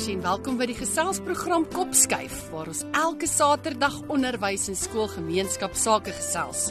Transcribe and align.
luisteraars 0.00 0.08
en 0.08 0.22
welkom 0.24 0.56
by 0.56 0.66
die 0.70 0.76
geselsprogram 0.78 1.64
Kopskuif 1.68 2.36
waar 2.50 2.68
ons 2.70 2.84
elke 2.96 3.26
Saterdag 3.28 3.98
onderwys 4.08 4.68
en 4.70 4.78
skoolgemeenskap 4.78 5.74
sake 5.76 6.14
gesels. 6.16 6.70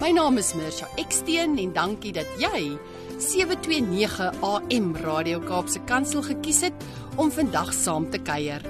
My 0.00 0.08
naam 0.14 0.38
is 0.40 0.54
Mirsha 0.56 0.88
Eksteen 0.96 1.58
en 1.60 1.74
dankie 1.76 2.14
dat 2.16 2.28
jy 2.40 2.78
729 3.20 4.30
AM 4.40 4.88
Radio 5.04 5.42
Kaapse 5.44 5.82
Kansel 5.84 6.24
gekies 6.24 6.62
het 6.64 6.86
om 7.20 7.30
vandag 7.34 7.74
saam 7.76 8.08
te 8.10 8.22
kuier. 8.22 8.64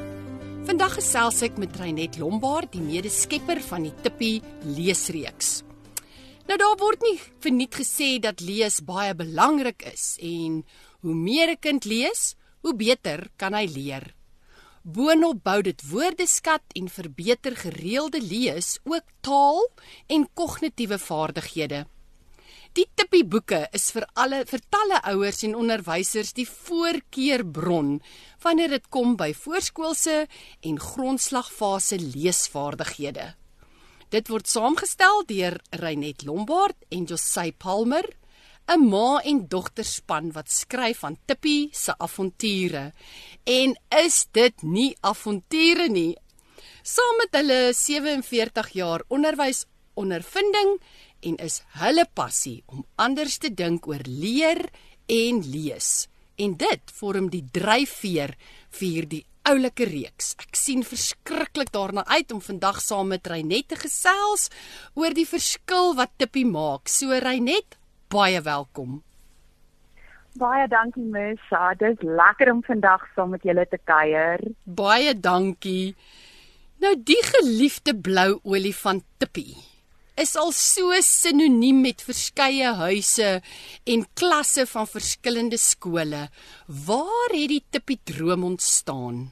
Vandag 0.66 0.98
gesels 0.98 1.38
ek 1.46 1.62
met 1.62 1.76
Reinet 1.78 2.18
Lombard, 2.18 2.72
die 2.74 2.82
mede-skepper 2.82 3.62
van 3.70 3.86
die 3.86 3.94
Tippie 4.02 4.42
leesreeks. 4.66 5.60
Nou 6.50 6.58
daar 6.58 6.78
word 6.80 7.06
nie 7.06 7.18
verniet 7.44 7.78
gesê 7.78 8.16
dat 8.18 8.42
lees 8.42 8.82
baie 8.82 9.14
belangrik 9.14 9.86
is 9.94 10.16
en 10.18 10.64
hoe 11.06 11.14
meer 11.14 11.54
'n 11.54 11.60
kind 11.60 11.84
lees, 11.84 12.34
hoe 12.62 12.74
beter 12.78 13.28
kan 13.36 13.54
hy 13.54 13.66
leer. 13.70 14.12
Boonop 14.82 15.44
bou 15.46 15.60
dit 15.62 15.82
woordeskat 15.90 16.74
en 16.74 16.88
verbeter 16.90 17.54
gereelde 17.56 18.18
lees 18.22 18.78
ook 18.82 19.04
taal 19.22 19.60
en 20.10 20.26
kognitiewe 20.34 20.98
vaardighede. 20.98 21.84
Die 22.72 22.86
tippie 22.96 23.24
boeke 23.28 23.66
is 23.76 23.90
vir 23.92 24.06
alle 24.16 24.40
vir 24.48 24.62
talle 24.72 24.98
ouers 25.12 25.42
en 25.46 25.54
onderwysers 25.60 26.32
die 26.32 26.46
voorkeurbron 26.48 27.98
wanneer 28.42 28.72
dit 28.72 28.88
kom 28.88 29.12
by 29.20 29.30
voorskoolse 29.36 30.22
en 30.70 30.80
grondslagfase 30.80 32.00
leesvaardighede. 32.00 33.34
Dit 34.12 34.32
word 34.32 34.48
saamgestel 34.48 35.22
deur 35.28 35.60
Reinet 35.82 36.24
Lombard 36.24 36.76
en 36.88 37.04
Josey 37.08 37.52
Palmer 37.52 38.08
'n 38.68 38.88
ma 38.88 39.20
en 39.24 39.48
dogter 39.48 39.84
span 39.84 40.32
wat 40.32 40.50
skryf 40.50 41.04
aan 41.04 41.18
Tippie 41.26 41.68
se 41.72 41.92
avonture. 41.98 42.92
En 43.44 43.76
is 44.04 44.26
dit 44.32 44.62
nie 44.62 44.96
avonture 45.00 45.88
nie? 45.88 46.16
Saam 46.82 47.16
met 47.18 47.34
hulle 47.38 47.72
47 47.74 48.68
jaar 48.74 49.02
onderwys 49.08 49.64
ondervinding 49.94 50.78
en 51.20 51.36
is 51.36 51.62
hulle 51.78 52.06
passie 52.14 52.62
om 52.66 52.86
anders 52.96 53.38
te 53.38 53.50
dink 53.54 53.86
oor 53.86 54.02
leer 54.06 54.70
en 55.06 55.42
lees. 55.46 56.08
En 56.36 56.56
dit 56.56 56.94
vorm 56.98 57.28
die 57.30 57.44
dryfveer 57.52 58.34
vir 58.70 58.88
hierdie 58.88 59.24
oulike 59.48 59.86
reeks. 59.88 60.34
Ek 60.42 60.56
sien 60.58 60.82
verskriklik 60.86 61.72
daarna 61.74 62.04
uit 62.06 62.32
om 62.32 62.40
vandag 62.42 62.80
saam 62.82 63.10
met 63.12 63.26
Reinet 63.26 63.68
te 63.72 63.78
gesels 63.78 64.48
oor 64.98 65.14
die 65.14 65.26
verskil 65.26 65.94
wat 65.98 66.14
Tippie 66.18 66.46
maak. 66.46 66.90
So 66.90 67.10
Reinet, 67.10 67.78
baie 68.12 68.42
welkom. 68.44 69.00
Baie 70.40 70.68
dankie 70.68 71.04
Mesha. 71.04 71.72
Dit 71.80 71.98
is 71.98 72.06
lekker 72.20 72.52
om 72.52 72.62
vandag 72.64 73.04
saam 73.16 73.34
met 73.34 73.44
julle 73.44 73.66
te 73.68 73.80
kuier. 73.84 74.40
Baie 74.64 75.12
dankie. 75.16 75.94
Nou 76.82 76.94
die 76.96 77.20
geliefde 77.28 77.94
blou 77.96 78.40
olifant 78.42 79.04
Tippie 79.20 79.54
is 80.22 80.34
al 80.36 80.50
so 80.52 80.92
sinoniem 81.00 81.80
met 81.80 82.02
verskeie 82.04 82.72
huise 82.76 83.28
en 83.88 84.04
klasse 84.18 84.66
van 84.68 84.86
verskillende 84.86 85.56
skole. 85.58 86.26
Waar 86.86 87.32
het 87.32 87.48
die 87.48 87.62
Tippie 87.70 87.98
droom 88.04 88.44
ontstaan? 88.44 89.30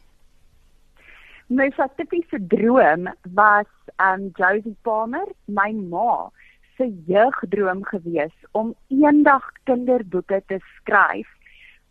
Mesha 1.48 1.88
Tippie 1.96 2.24
se 2.30 2.40
droom 2.48 3.10
was 3.36 3.68
um 4.00 4.30
Josie 4.38 4.76
Palmer, 4.82 5.26
my 5.46 5.72
ma 5.72 6.30
se 6.80 6.88
jeugdroom 7.06 7.84
gewees 7.84 8.36
om 8.56 8.72
eendag 8.88 9.44
kinderboeke 9.68 10.40
te 10.48 10.58
skryf. 10.76 11.28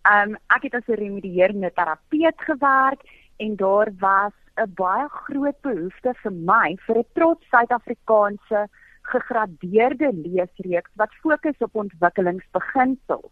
Um 0.09 0.33
ek 0.55 0.65
het 0.65 0.75
as 0.79 0.87
'n 0.89 0.97
remedierende 1.03 1.71
terapeut 1.77 2.39
gewerk 2.49 3.01
en 3.37 3.55
daar 3.55 3.89
was 3.99 4.33
'n 4.57 4.73
baie 4.75 5.07
groot 5.09 5.59
behoefte 5.61 6.13
vir 6.23 6.31
my 6.31 6.77
vir 6.85 6.97
'n 6.97 7.05
trots 7.13 7.45
Suid-Afrikaanse 7.51 8.67
gegradeerde 9.01 10.09
leesreeks 10.13 10.91
wat 10.95 11.13
fokus 11.21 11.57
op 11.59 11.75
ontwikkelingsbeginsels. 11.75 13.31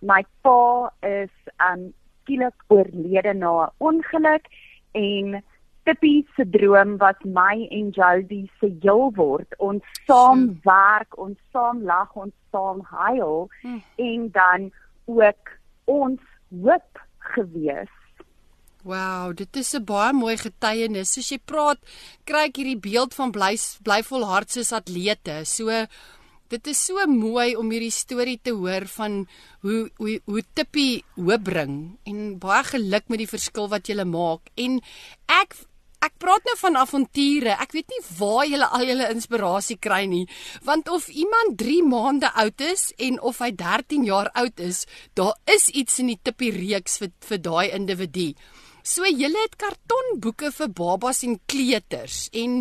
My 0.00 0.22
pa 0.42 0.92
is 1.00 1.34
um 1.70 1.92
skielik 2.22 2.58
oorlede 2.68 3.34
na 3.34 3.66
'n 3.66 3.72
ongeluk 3.78 4.46
en 4.92 5.42
Tippie 5.84 6.24
se 6.36 6.44
droom 6.48 6.96
was 6.96 7.18
my 7.24 7.66
en 7.70 7.90
Jody 7.92 8.46
se 8.60 8.70
heel 8.80 9.10
word. 9.16 9.52
Ons 9.58 9.84
saam 10.08 10.46
werk, 10.64 11.18
ons 11.20 11.36
saam 11.52 11.82
lag, 11.84 12.14
ons 12.16 12.32
saam 12.54 12.80
huil 12.88 13.50
hmm. 13.60 13.82
en 14.00 14.30
dan 14.32 14.70
ook 15.04 15.52
ons 15.84 16.20
hoop 16.62 17.04
gewees. 17.34 17.92
Wow, 18.84 19.32
dit 19.32 19.56
is 19.56 19.74
'n 19.74 19.84
baie 19.84 20.12
mooi 20.12 20.36
getuienis. 20.36 21.12
Soos 21.12 21.30
jy 21.32 21.38
praat, 21.38 21.78
kry 22.24 22.48
ek 22.48 22.56
hierdie 22.56 22.80
beeld 22.80 23.14
van 23.14 23.30
bly 23.32 23.56
bly 23.82 24.02
volhard 24.02 24.50
soos 24.50 24.72
atlete. 24.72 25.44
So 25.44 25.86
dit 26.48 26.66
is 26.66 26.84
so 26.86 27.06
mooi 27.06 27.56
om 27.56 27.70
hierdie 27.70 27.92
storie 27.92 28.38
te 28.42 28.52
hoor 28.52 28.86
van 28.86 29.26
hoe 29.60 29.90
hoe 29.96 30.20
hoe 30.24 30.42
Tippie 30.54 31.04
hoop 31.16 31.44
bring 31.44 31.98
en 32.04 32.38
baie 32.38 32.64
geluk 32.64 33.08
met 33.08 33.18
die 33.18 33.32
verskil 33.34 33.68
wat 33.68 33.88
jy 33.88 34.04
maak. 34.04 34.52
En 34.56 34.80
ek 35.28 35.56
ek 36.04 36.18
praat 36.20 36.44
nou 36.48 36.56
van 36.60 36.80
avonture. 36.82 37.54
Ek 37.64 37.72
weet 37.76 37.92
nie 37.92 38.02
waar 38.18 38.44
jy 38.48 38.60
al 38.64 38.84
jou 38.88 38.96
inspirasie 39.08 39.78
kry 39.80 40.04
nie, 40.10 40.24
want 40.66 40.90
of 40.92 41.08
iemand 41.08 41.56
3 41.60 41.80
maande 41.88 42.30
oud 42.44 42.60
is 42.64 42.90
en 42.98 43.20
of 43.20 43.40
hy 43.44 43.50
13 43.56 44.04
jaar 44.08 44.30
oud 44.34 44.60
is, 44.60 44.84
daar 45.14 45.34
is 45.50 45.70
iets 45.72 46.02
in 46.02 46.12
die 46.12 46.20
tippie 46.22 46.52
reeks 46.54 47.00
vir 47.02 47.14
vir 47.28 47.42
daai 47.48 47.72
individu. 47.72 48.34
So 48.84 49.08
julle 49.08 49.40
het 49.46 49.54
kartonboeke 49.56 50.50
vir 50.52 50.68
babas 50.76 51.22
en 51.24 51.38
kleuters 51.48 52.26
en 52.36 52.58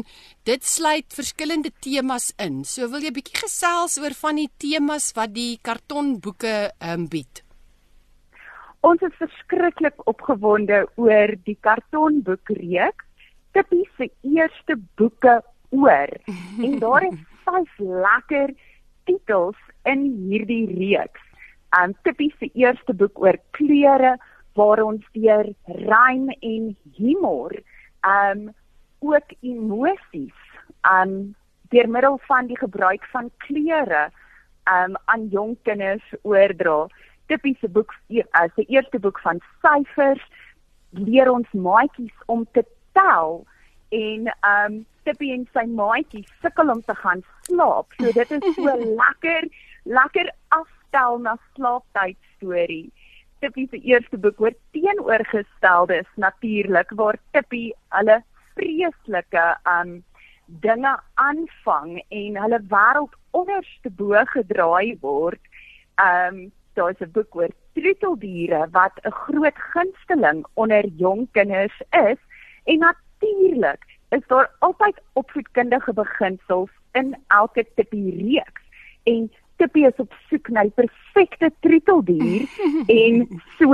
dit 0.48 0.64
sluit 0.64 1.04
verskillende 1.12 1.74
temas 1.84 2.30
in. 2.40 2.62
So 2.64 2.88
wil 2.88 3.04
jy 3.04 3.12
bietjie 3.18 3.42
gesels 3.42 3.98
oor 4.00 4.16
van 4.16 4.40
die 4.40 4.48
temas 4.56 5.10
wat 5.18 5.34
die 5.36 5.58
kartonboeke 5.60 6.72
um, 6.80 7.10
bied? 7.12 7.44
Ons 8.88 9.04
is 9.04 9.20
verskriklik 9.20 10.00
opgewonde 10.08 10.86
oor 10.96 11.36
die 11.44 11.58
kartonboekreeks 11.68 13.13
Tippie 13.54 13.86
se 13.98 14.10
eerste 14.22 14.76
boeke 14.98 15.42
oor 15.70 16.10
en 16.62 16.80
daar 16.82 17.04
is 17.06 17.20
vyf 17.46 17.74
lekker 17.78 18.54
titels 19.06 19.60
in 19.86 20.08
hierdie 20.26 20.66
reeks. 20.72 21.22
Um 21.78 21.94
Tippie 22.06 22.34
se 22.40 22.50
eerste 22.58 22.96
boek 22.98 23.22
oor 23.22 23.38
kleure 23.58 24.16
waar 24.58 24.82
ons 24.82 25.06
deur 25.14 25.52
rym 25.86 26.28
en 26.40 26.74
humor 26.98 27.54
um 28.10 28.50
ook 29.06 29.38
emosies 29.42 30.60
um 30.90 31.34
deur 31.74 31.90
middel 31.90 32.20
van 32.28 32.50
die 32.50 32.58
gebruik 32.58 33.06
van 33.14 33.30
kleure 33.46 34.08
um 34.66 34.98
aan 35.14 35.30
jong 35.30 35.58
kinders 35.62 36.06
oordra. 36.24 36.88
Tippie 37.30 37.58
se 37.62 37.70
boek 37.70 37.94
uh, 38.10 38.50
se 38.56 38.66
eerste 38.66 39.00
boek 39.00 39.22
van 39.22 39.42
syfers 39.62 40.26
leer 40.94 41.30
ons 41.32 41.50
maatjies 41.54 42.14
om 42.26 42.46
te 42.54 42.66
tel 42.94 43.44
en 43.94 44.32
um 44.50 44.82
Tippie 45.04 45.34
en 45.36 45.44
sy 45.52 45.66
maatjie 45.68 46.24
sukkel 46.42 46.70
om 46.72 46.82
te 46.88 46.96
gaan 46.96 47.24
slaap. 47.48 47.92
So 48.00 48.12
dit 48.16 48.30
is 48.32 48.46
so 48.56 48.76
lekker 49.02 49.50
lekker 49.84 50.30
afstel 50.56 51.20
na 51.26 51.36
slaaptyd 51.56 52.16
storie. 52.36 52.88
Tippie 53.44 53.68
se 53.72 53.82
eerste 53.84 54.18
boek 54.18 54.40
word 54.40 54.56
teenoorgesteldes 54.76 56.08
natuurlik 56.16 56.96
waar 57.00 57.20
Tippie 57.36 57.74
hulle 57.98 58.22
vreeslike 58.56 59.46
um 59.68 60.00
dinge 60.64 60.96
aanvang 61.20 61.98
en 62.10 62.40
hulle 62.46 62.60
wêreld 62.72 63.20
onderste 63.36 63.92
bo 64.00 64.24
gedraai 64.36 64.96
word. 65.02 65.42
Um 66.00 66.46
daar's 66.80 67.02
'n 67.02 67.12
boek 67.12 67.36
oor 67.36 67.52
troeteldiere 67.76 68.68
wat 68.72 68.96
'n 69.04 69.12
groot 69.12 69.60
gunsteling 69.74 70.46
onder 70.54 70.86
jong 70.98 71.28
kinders 71.32 71.82
is 71.92 72.20
En 72.64 72.80
natuurlik 72.80 73.86
is 74.10 74.28
daar 74.28 74.52
altyd 74.60 75.02
opvoedkundige 75.14 75.94
beginsels 75.94 76.70
in 76.92 77.16
elke 77.28 77.66
tippie 77.76 78.16
reeks. 78.18 78.62
En 79.04 79.32
tippie 79.56 79.88
is 79.88 79.96
op 79.96 80.14
soek 80.30 80.48
na 80.48 80.62
die 80.62 80.76
perfekte 80.76 81.52
troeteldier 81.60 82.48
en 83.02 83.28
so 83.58 83.74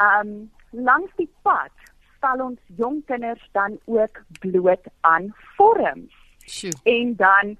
um 0.00 0.50
langs 0.70 1.12
die 1.16 1.30
pad 1.42 1.72
stel 2.16 2.44
ons 2.44 2.60
jong 2.76 3.00
kinders 3.08 3.48
dan 3.52 3.78
ook 3.84 4.22
bloot 4.40 4.86
aan 5.00 5.34
vorms. 5.56 6.14
Sjoe. 6.44 6.72
En 6.84 7.16
dan 7.16 7.56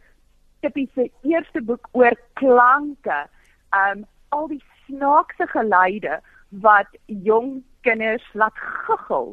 Tippie 0.60 0.90
se 0.94 1.10
eerste 1.22 1.62
boek 1.62 1.88
oor 1.92 2.16
klanke. 2.32 3.26
Um 3.72 4.04
al 4.28 4.48
die 4.48 4.62
snaakse 4.86 5.46
geluide 5.46 6.20
wat 6.48 6.98
jong 7.06 7.62
kinders 7.80 8.26
laat 8.32 8.56
guggel. 8.84 9.32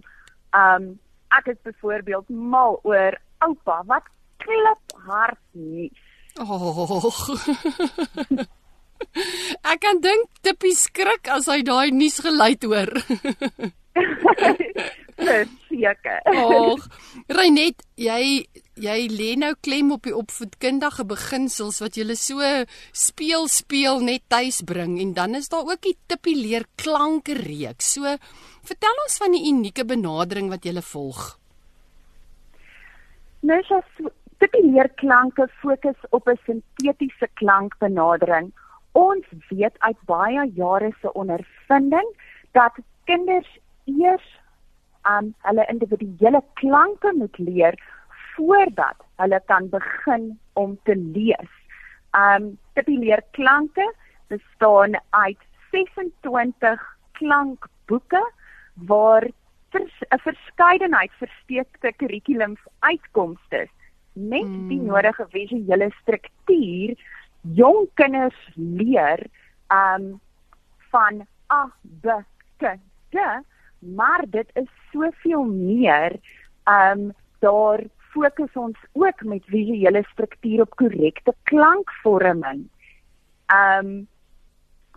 Um 0.56 0.96
ek 1.36 1.52
is 1.54 1.60
byvoorbeeld 1.68 2.30
mal 2.30 2.80
oor 2.84 3.18
oupa 3.46 3.82
wat 3.90 4.06
klip 4.44 4.96
hard 5.08 5.42
nie. 5.52 5.92
Oh. 6.40 7.18
ek 9.72 9.80
kan 9.82 10.02
dink 10.04 10.30
Tippie 10.46 10.76
skrik 10.78 11.28
as 11.34 11.50
hy 11.52 11.64
daai 11.66 11.92
nuus 11.92 12.22
geluid 12.24 12.64
hoor. 12.68 12.92
Verseker. 15.18 16.22
Ag, 16.30 16.88
Reinet, 17.34 17.82
jy 17.98 18.46
jy 18.78 18.98
lê 19.10 19.32
nou 19.42 19.56
klem 19.66 19.90
op 19.96 20.06
die 20.06 20.14
opvoedkundige 20.14 21.02
beginsels 21.10 21.80
wat 21.82 21.98
jy 21.98 22.14
so 22.14 22.46
speel 22.94 23.48
speel 23.50 24.04
net 24.06 24.28
tuis 24.30 24.62
bring 24.62 25.00
en 25.02 25.16
dan 25.18 25.34
is 25.40 25.50
daar 25.50 25.66
ook 25.66 25.82
die 25.82 25.96
Tippie 26.06 26.36
leer 26.38 26.68
klanke 26.78 27.34
reeks. 27.34 27.98
So 27.98 28.18
vertel 28.68 29.02
ons 29.06 29.18
van 29.22 29.36
die 29.36 29.46
unieke 29.50 29.86
benadering 29.88 30.50
wat 30.52 30.66
jy 30.66 30.82
volg. 30.92 31.38
Nou, 33.42 33.62
Tippie 34.38 34.64
leer 34.70 34.90
klanke 35.02 35.48
fokus 35.62 35.98
op 36.12 36.28
'n 36.30 36.38
sintetiese 36.46 37.28
klankbenadering. 37.34 38.52
Ons 38.92 39.26
weet 39.50 39.76
uit 39.80 40.00
baie 40.06 40.52
jare 40.54 40.92
se 41.02 41.14
ondervinding 41.14 42.10
dat 42.52 42.74
kinders 43.06 43.50
eers 43.86 44.28
aan 45.02 45.34
hulle 45.48 45.66
individuele 45.70 46.44
klanke 46.54 47.14
moet 47.14 47.38
leer 47.38 47.76
voordat 48.36 49.00
hulle 49.16 49.42
kan 49.46 49.70
begin 49.70 50.40
om 50.54 50.80
te 50.84 50.96
lees. 50.96 51.54
Um 52.12 52.58
Tippie 52.74 53.00
leer 53.00 53.24
klanke 53.32 53.94
bestaan 54.28 55.00
uit 55.10 55.42
26 55.72 56.98
klankboeke 57.12 58.32
waar 58.86 59.28
'n 59.74 60.20
verskeidenheid 60.20 61.12
versteekte 61.12 61.94
kurrikulums 61.96 62.60
uitkomste 62.80 63.68
met 64.14 64.48
mm. 64.48 64.68
die 64.68 64.82
nodige 64.82 65.26
visuele 65.30 65.92
struktuur 66.02 66.96
jong 67.42 67.88
kinders 67.94 68.50
leer 68.56 69.26
um 69.70 70.20
van 70.92 71.26
A 71.52 71.72
B 72.02 72.08
K 72.58 72.80
D 73.10 73.18
maar 73.80 74.24
dit 74.28 74.50
is 74.54 74.70
soveel 74.92 75.44
meer 75.44 76.20
um 76.66 77.14
daar 77.40 77.84
fokus 78.18 78.54
ons 78.54 78.78
ook 78.94 79.24
met 79.24 79.46
visuele 79.46 80.04
struktuur 80.12 80.62
op 80.62 80.76
korrekte 80.76 81.34
klankvorming. 81.44 82.68
Um 83.54 84.08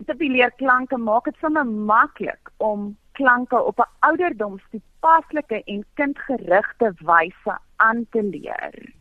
te 0.05 0.15
leer 0.17 0.51
klanke 0.57 0.97
maak 0.97 1.25
dit 1.29 1.35
sommer 1.39 1.65
maklik 1.65 2.51
om 2.57 2.97
klanke 3.17 3.63
op 3.63 3.79
'n 3.79 3.91
ouderdomstoepaslike 3.99 5.63
en 5.65 5.85
kindgerigte 5.93 6.93
wyse 6.99 7.57
aan 7.75 8.05
te 8.11 8.23
leer. 8.23 8.93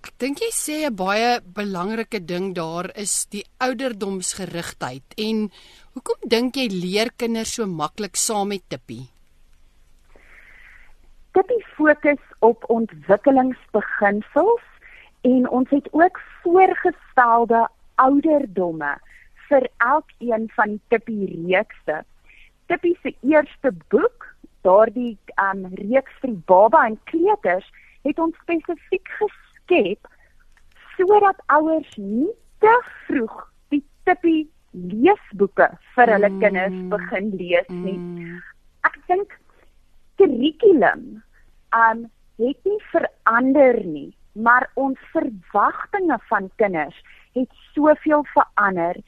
Ek 0.00 0.16
dink 0.16 0.38
jy 0.40 0.50
sê 0.56 0.76
'n 0.88 0.96
baie 0.96 1.40
belangrike 1.44 2.20
ding 2.24 2.54
daar 2.54 2.86
is 2.96 3.26
die 3.34 3.44
ouderdomsgerigtheid 3.66 5.04
en 5.16 5.50
hoekom 5.94 6.20
dink 6.34 6.56
jy 6.56 6.68
leer 6.72 7.10
kinders 7.16 7.54
so 7.54 7.66
maklik 7.66 8.16
saam 8.16 8.48
met 8.48 8.62
Tippie? 8.68 9.10
Tippie 11.32 11.64
fokus 11.76 12.24
op 12.40 12.64
ontwikkelingsbeginsels 12.68 14.64
en 15.20 15.48
ons 15.48 15.68
het 15.70 15.88
ook 15.92 16.20
voorgestelde 16.42 17.68
ouderdomme 17.94 18.96
vir 19.50 19.68
elkeen 19.84 20.48
van 20.56 20.68
die 20.76 20.82
Tippie 20.88 21.26
reekse. 21.28 22.04
Tippie 22.70 22.96
se 23.02 23.10
eerste 23.26 23.72
boek, 23.90 24.28
daardie 24.62 25.16
um 25.42 25.64
reeks 25.80 26.22
vir 26.22 26.36
baba 26.46 26.84
en 26.86 26.98
kleuters, 27.10 27.66
het 28.06 28.20
ons 28.22 28.36
spesifiek 28.44 29.10
ges 29.18 29.36
skep 29.56 30.08
sodat 30.94 31.38
ouers 31.56 31.90
nie 31.98 32.30
te 32.62 32.72
vroeg 33.06 33.36
die 33.74 33.82
tippie 34.08 34.44
leesboeke 34.72 35.66
vir 35.96 36.12
hulle 36.14 36.30
mm. 36.30 36.40
kinders 36.44 36.78
begin 36.94 37.30
lees 37.40 37.68
nie. 37.72 37.96
Mm. 37.96 38.40
Ek 38.86 38.98
dink 39.10 39.34
kurrikulum 40.20 41.06
um 41.76 42.06
het 42.40 42.68
nie 42.68 42.80
verander 42.92 43.80
nie, 43.84 44.10
maar 44.32 44.68
ons 44.80 45.00
verwagtinge 45.14 46.20
van 46.30 46.46
kinders 46.62 46.96
het 47.36 47.50
soveel 47.74 48.24
verander 48.34 49.00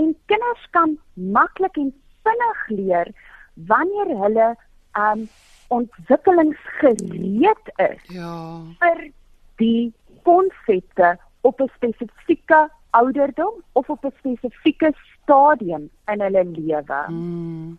en 0.00 0.14
kinders 0.30 0.68
kan 0.76 0.94
maklik 1.14 1.76
en 1.82 1.92
vinnig 2.28 2.64
leer 2.78 3.12
wanneer 3.72 4.08
hulle 4.22 4.48
um 4.98 5.28
ontwikkelingsgereed 5.68 7.66
is. 7.76 8.00
Ja. 8.08 8.62
vir 8.80 8.98
die 9.60 9.92
konsepte 10.24 11.18
op 11.40 11.60
'n 11.60 11.70
spesifieke 11.74 12.70
ouderdom 12.90 13.54
of 13.72 13.88
op 13.90 14.04
'n 14.04 14.12
spesifieke 14.18 14.92
stadium 15.22 15.90
in 16.06 16.20
hulle 16.20 16.44
lewe. 16.44 17.04
Hmm. 17.06 17.78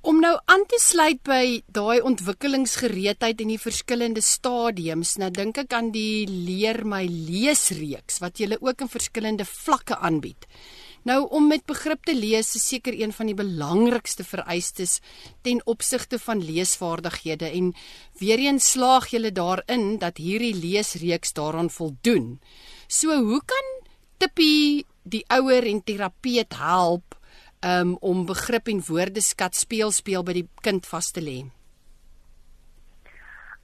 Om 0.00 0.20
nou 0.20 0.32
aan 0.44 0.62
te 0.66 0.78
sluit 0.80 1.18
by 1.22 1.60
daai 1.66 2.00
ontwikkelingsgereedheid 2.00 3.40
in 3.40 3.50
die 3.52 3.60
verskillende 3.60 4.22
stadiums, 4.24 5.16
nou 5.20 5.30
dink 5.30 5.58
ek 5.58 5.72
aan 5.76 5.90
die 5.92 6.24
leer 6.24 6.86
my 6.88 7.04
leesreeks 7.04 8.18
wat 8.18 8.40
jy 8.40 8.56
ook 8.60 8.80
in 8.80 8.88
verskillende 8.88 9.44
vlakke 9.44 9.98
aanbied. 10.00 10.46
Nou 11.02 11.28
om 11.32 11.46
met 11.48 11.64
begrip 11.64 12.04
te 12.04 12.12
lees 12.12 12.52
is 12.54 12.66
seker 12.68 12.92
een 12.92 13.12
van 13.16 13.30
die 13.30 13.34
belangrikste 13.34 14.24
vereistes 14.24 14.98
ten 15.42 15.62
opsigte 15.64 16.18
van 16.18 16.42
leesvaardighede 16.44 17.48
en 17.48 17.72
weer 18.20 18.38
eens 18.38 18.70
slaag 18.70 19.08
julle 19.08 19.32
daarin 19.32 19.96
dat 19.98 20.20
hierdie 20.20 20.54
leesreeks 20.54 21.32
daaraan 21.32 21.70
voldoen. 21.70 22.40
So 22.86 23.16
hoe 23.16 23.40
kan 23.44 23.70
Tippie 24.20 24.84
die 25.02 25.24
ouer 25.32 25.64
en 25.64 25.80
terapeut 25.84 26.58
help 26.60 27.16
um, 27.64 27.96
om 28.00 28.26
begrip 28.26 28.68
en 28.68 28.84
woordeskat 28.84 29.56
speel 29.56 29.90
speel 29.96 30.22
by 30.22 30.36
die 30.42 30.48
kind 30.60 30.84
vas 30.86 31.10
te 31.16 31.24
lê? 31.24 31.38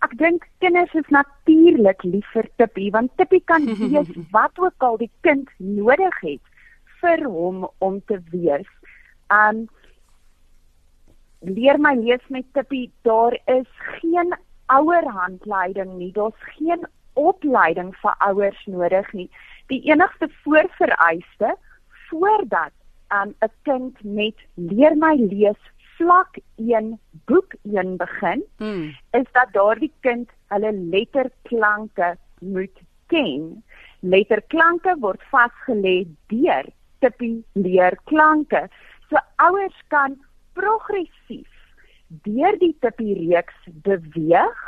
Ek 0.01 0.17
dink 0.17 0.49
kinders 0.65 0.93
is 0.97 1.09
natuurlik 1.13 2.01
lief 2.09 2.33
vir 2.33 2.49
Tippie 2.57 2.91
want 2.97 3.13
Tippie 3.21 3.45
kan 3.45 3.69
weet 3.93 4.17
wat 4.33 4.57
ook 4.57 4.89
al 4.89 4.97
die 5.05 5.13
kind 5.21 5.53
nodig 5.61 6.23
het 6.25 6.56
vir 7.07 7.25
hom 7.31 7.67
om 7.79 8.01
te 8.11 8.21
wees. 8.33 8.69
Um 9.33 9.67
leer 11.47 11.79
my 11.79 11.95
lees 11.99 12.25
met 12.35 12.47
Tippie, 12.57 12.89
daar 13.07 13.37
is 13.53 13.69
geen 14.01 14.35
ouer 14.73 15.07
handleiding 15.19 15.93
nie. 15.99 16.11
Daar's 16.17 16.49
geen 16.57 16.87
opleiding 17.15 17.93
vir 18.03 18.17
ouers 18.29 18.65
nodig 18.67 19.13
nie. 19.13 19.29
Die 19.71 19.83
enigste 19.91 20.29
voorvereiste 20.43 21.55
voordat 22.09 22.75
um 23.15 23.35
'n 23.43 23.53
kind 23.63 24.03
met 24.03 24.47
leer 24.55 24.97
my 24.97 25.15
lees 25.17 25.63
vlak 25.97 26.39
1 26.57 26.99
boek 27.25 27.55
1 27.63 27.97
begin, 27.97 28.43
hmm. 28.57 28.95
is 29.11 29.29
dat 29.33 29.53
daardie 29.53 29.93
kind 30.01 30.31
hulle 30.49 30.73
letterklanke 30.73 32.17
moet 32.41 32.81
ken. 33.07 33.63
Letterklanke 34.01 34.97
word 35.01 35.23
vasgelê 35.33 36.07
deur 36.27 36.67
tippie 37.01 37.45
leer 37.53 37.99
klanke. 38.11 38.69
So 39.11 39.21
ouers 39.43 39.79
kan 39.89 40.17
progressief 40.55 41.53
deur 42.27 42.57
die 42.63 42.75
tippie 42.81 43.15
reeks 43.19 43.71
beweeg 43.87 44.65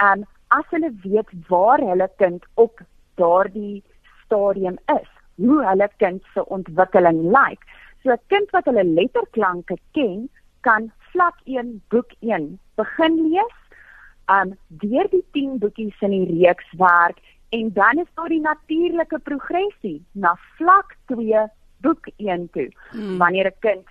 en 0.00 0.26
as 0.56 0.66
hulle 0.74 0.90
weet 1.04 1.30
waar 1.48 1.82
hulle 1.84 2.08
kind 2.22 2.44
op 2.54 2.80
daardie 3.20 3.82
stadium 4.24 4.78
is, 4.96 5.08
hoe 5.36 5.60
hulle 5.66 5.88
kind 6.02 6.24
se 6.34 6.44
ontwikkeling 6.56 7.20
lyk. 7.36 7.62
So 8.02 8.12
'n 8.12 8.22
kind 8.32 8.50
wat 8.50 8.64
hulle 8.64 8.84
letterklanke 8.84 9.76
ken, 9.92 10.28
kan 10.60 10.92
vlak 11.12 11.36
1 11.44 11.82
boek 11.88 12.12
1 12.20 12.58
begin 12.76 13.14
lees. 13.28 13.58
Um 14.28 14.56
deur 14.68 15.08
die 15.10 15.24
10 15.32 15.58
boekies 15.58 16.00
in 16.00 16.10
die 16.10 16.26
reeks 16.40 16.68
werk 16.78 17.18
en 17.50 17.72
dan 17.72 17.98
is 17.98 18.10
daar 18.14 18.28
die 18.28 18.40
natuurlike 18.40 19.18
progressie 19.18 20.04
na 20.12 20.36
vlak 20.56 20.96
2 21.06 21.48
boek 21.80 22.10
1 22.16 22.48
toe. 22.50 22.68
Hmm. 22.90 23.18
Wanneer 23.18 23.46
'n 23.46 23.58
kind 23.58 23.86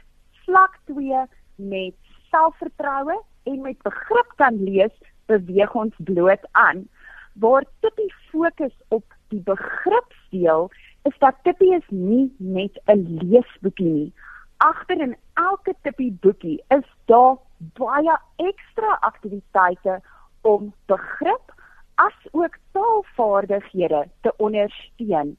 vlak 0.46 0.80
2 0.86 1.26
met 1.56 1.96
selfvertroue 2.30 3.22
en 3.44 3.62
met 3.62 3.82
begrip 3.82 4.34
kan 4.36 4.64
lees, 4.64 4.96
beweeg 5.26 5.74
ons 5.74 5.94
bloot 5.98 6.48
aan. 6.52 6.88
Waar 7.34 7.64
Tippie 7.80 8.14
fokus 8.32 8.76
op 8.88 9.04
die 9.28 9.42
begripsdeel, 9.42 10.72
is 11.04 11.18
dat 11.18 11.36
Tippie 11.44 11.76
is 11.76 11.88
nie 11.88 12.34
net 12.38 12.82
'n 12.86 13.20
leesboekie 13.22 13.92
nie. 13.92 14.14
Agter 14.58 15.00
in 15.00 15.16
elke 15.34 15.74
Tippie 15.82 16.18
boekie 16.22 16.64
is 16.68 16.88
daar 17.06 17.38
baie 17.58 18.18
ekstra 18.36 18.98
aktiwiteite 19.00 20.02
om 20.42 20.74
begrip 20.86 21.54
as 21.96 22.16
ook 22.32 22.56
taalvaardighede 22.72 23.08
vaardighede 23.16 24.10
te 24.22 24.34
ondersteun. 24.38 25.38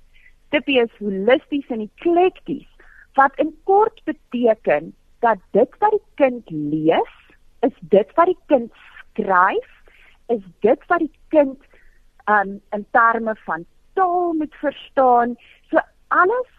Tippie 0.50 0.80
is 0.82 0.94
holisties 0.98 1.68
en 1.70 1.80
eklekties 1.80 2.68
wat 3.18 3.34
in 3.42 3.52
kort 3.64 4.00
beteken 4.04 4.92
dat 5.20 5.38
dit 5.50 5.74
wat 5.78 5.90
die 5.90 6.06
kind 6.14 6.50
lees, 6.50 7.16
is 7.66 7.74
dit 7.92 8.14
wat 8.16 8.30
die 8.30 8.38
kind 8.46 8.72
skryf, 9.10 9.70
is 10.26 10.42
dit 10.64 10.86
wat 10.88 11.02
die 11.02 11.12
kind 11.34 11.58
um, 12.30 12.60
in 12.74 12.86
terme 12.96 13.34
van 13.44 13.66
taal 13.98 14.32
moet 14.38 14.54
verstaan. 14.62 15.36
So 15.70 15.82
alles 16.08 16.50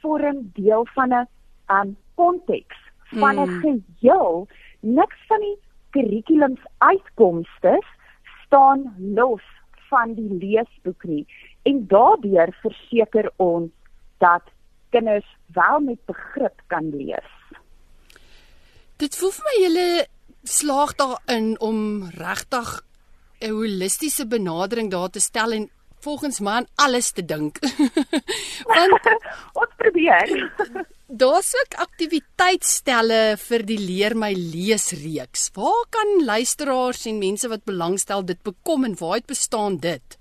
vorm 0.00 0.50
deel 0.54 0.86
van 0.94 1.12
'n 1.14 1.28
um 1.68 1.96
konteks 2.14 2.78
van 3.20 3.36
'n 3.38 3.48
mm. 3.48 3.60
geheel. 3.60 4.48
Niks 4.80 5.18
van 5.28 5.40
die 5.40 5.58
kurrikulums 5.90 6.64
uitkomste 6.78 7.82
staan 8.44 8.94
los 8.98 9.42
van 9.88 10.14
die 10.14 10.32
leesboek 10.42 11.04
nie. 11.04 11.26
En 11.62 11.86
daardeur 11.86 12.54
verseker 12.62 13.30
ons 13.36 13.70
dat 14.18 14.42
kinders 14.90 15.26
wel 15.54 15.80
met 15.80 16.04
begrip 16.04 16.62
kan 16.66 16.90
lees. 16.90 17.30
Dit 18.96 19.16
voel 19.16 19.32
vir 19.32 19.48
my 19.48 19.56
julle 19.64 19.88
slaag 20.44 20.94
daarin 21.00 21.54
om 21.60 22.08
regtig 22.16 22.80
'n 23.40 23.50
holistiese 23.50 24.26
benadering 24.26 24.90
daar 24.90 25.10
te 25.10 25.20
stel 25.20 25.52
en 25.52 25.70
volgens 26.00 26.40
my 26.40 26.50
aan 26.50 26.66
alles 26.74 27.10
te 27.10 27.24
dink. 27.24 27.58
Want 28.74 29.08
ons 29.60 29.74
probeer. 29.76 30.28
Daar's 31.22 31.54
ook 31.58 31.74
aktiwiteitstelle 31.82 33.36
vir 33.36 33.64
die 33.66 33.78
leer 33.78 34.14
my 34.16 34.30
lees 34.32 34.92
reeks. 34.92 35.48
Waar 35.56 35.86
kan 35.90 36.24
luisteraars 36.24 37.06
en 37.10 37.18
mense 37.18 37.48
wat 37.50 37.64
belangstel 37.64 38.22
dit 38.24 38.38
bekom 38.46 38.84
en 38.84 38.94
waaruit 39.00 39.26
bestaan 39.26 39.80
dit? 39.82 40.19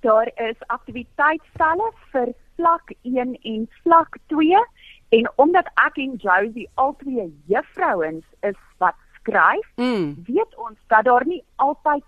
Daar 0.00 0.30
is 0.40 0.56
aktiwiteitstelle 0.66 1.90
vir 2.12 2.32
vlak 2.56 2.92
1 3.02 3.36
en 3.42 3.68
vlak 3.82 4.16
2 4.32 4.62
en 5.10 5.28
omdat 5.36 5.68
ek 5.86 5.98
en 5.98 6.16
Josie 6.22 6.68
albei 6.74 7.28
juffrouens 7.50 8.24
is 8.46 8.58
wat 8.78 8.96
skryf, 9.18 9.66
mm. 9.76 10.14
weet 10.26 10.56
ons 10.56 10.78
dat 10.88 11.04
daar 11.04 11.26
nie 11.26 11.42
altyd 11.56 12.04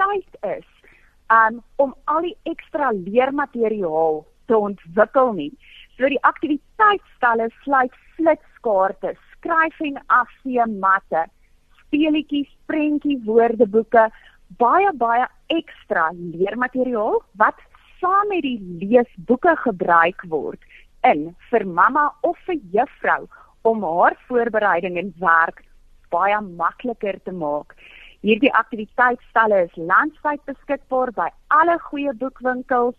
tyd 0.00 0.40
is 0.56 0.66
um, 1.32 1.62
om 1.76 1.94
al 2.04 2.26
die 2.26 2.36
ekstra 2.50 2.90
leermateriaal 2.96 4.24
te 4.46 4.56
ontwikkel 4.56 5.32
nie. 5.38 5.52
So 5.96 6.08
die 6.12 6.22
aktiwiteitsstelle 6.28 7.48
sluit 7.62 7.94
flitskaarte, 8.16 9.14
skryf 9.36 9.80
en 9.84 9.98
afsee 10.12 10.66
matte, 10.80 11.26
speletjies, 11.86 12.50
prentjie 12.70 13.18
woordeboeke, 13.24 14.08
baie 14.60 14.92
baie 14.98 15.26
ekstra 15.52 16.10
leermateriaal 16.16 17.20
wat 17.40 17.60
saam 18.00 18.28
met 18.28 18.42
die 18.42 18.58
leesboeke 18.80 19.56
gebruik 19.62 20.22
word 20.28 20.60
in 21.06 21.30
vir 21.50 21.64
mamma 21.66 22.08
of 22.22 22.38
vir 22.46 22.58
juffrou 22.74 23.26
om 23.62 23.84
haar 23.84 24.16
voorbereiding 24.28 24.98
en 24.98 25.14
werk 25.22 25.62
baie 26.10 26.38
makliker 26.40 27.18
te 27.24 27.32
maak. 27.32 27.74
Hierdie 28.26 28.52
aktiwiteitsstelle 28.58 29.64
is 29.66 29.74
landwyd 29.90 30.42
beskikbaar 30.50 31.12
by 31.16 31.28
alle 31.54 31.78
goeie 31.88 32.14
boekwinkels. 32.20 32.96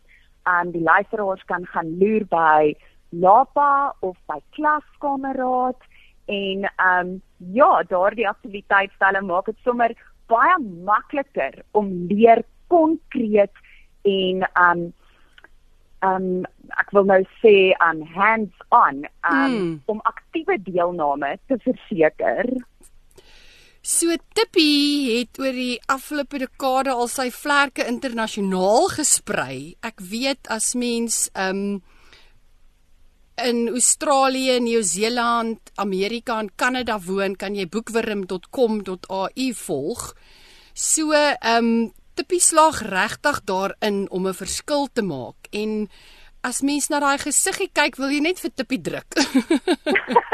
Um 0.47 0.71
die 0.71 0.83
luisteraars 0.83 1.43
kan 1.51 1.65
gaan 1.73 1.97
loer 1.99 2.23
by 2.31 2.73
Lapa 3.11 3.95
of 4.01 4.15
by 4.27 4.39
Klaskameraad 4.55 5.79
en 6.27 6.67
um 6.83 7.17
ja, 7.55 7.71
daardie 7.89 8.27
aktiwiteitsstelle 8.27 9.21
maak 9.21 9.51
dit 9.51 9.59
sommer 9.63 9.95
baie 10.31 10.55
makliker 10.87 11.61
om 11.77 11.91
leer 12.11 12.43
konkreet 12.71 13.53
en 14.07 14.45
um 14.53 14.87
um 16.05 16.45
ek 16.77 16.91
wil 16.93 17.07
nou 17.09 17.21
sê 17.41 17.73
um, 17.81 18.03
hands 18.13 18.53
on 18.75 19.05
um 19.25 19.53
mm. 19.53 19.69
om 19.89 20.01
aktiewe 20.05 20.59
deelname 20.61 21.37
te 21.49 21.57
verseker. 21.63 22.51
So 23.87 24.13
Tippie 24.35 25.17
het 25.17 25.39
oor 25.39 25.55
die 25.55 25.77
afgelope 25.87 26.41
dekade 26.43 26.91
al 26.91 27.07
sy 27.07 27.29
vlerke 27.31 27.85
internasionaal 27.87 28.91
gesprei. 28.97 29.77
Ek 29.79 30.03
weet 30.11 30.51
as 30.51 30.73
mens 30.75 31.27
um 31.39 31.79
in 33.45 33.67
Australië, 33.69 34.59
Nieu-Seeland, 34.59 35.71
Amerika 35.75 36.39
en 36.39 36.49
Kanada 36.55 36.99
woon, 37.05 37.35
kan 37.35 37.55
jy 37.55 37.67
boekwurm.com.au 37.69 39.53
volg. 39.53 40.15
So 40.73 41.13
um 41.55 41.93
Tippie 42.17 42.41
slag 42.41 42.81
regtig 42.81 43.43
daarin 43.45 44.09
om 44.09 44.27
'n 44.27 44.33
verskil 44.33 44.87
te 44.93 45.01
maak 45.01 45.47
en 45.51 45.89
as 46.41 46.61
mens 46.61 46.87
na 46.89 46.99
daai 46.99 47.17
gesiggie 47.17 47.69
kyk, 47.73 47.95
wil 47.95 48.09
jy 48.09 48.19
net 48.19 48.39
vir 48.39 48.51
Tippie 48.55 48.81
druk. 48.81 49.17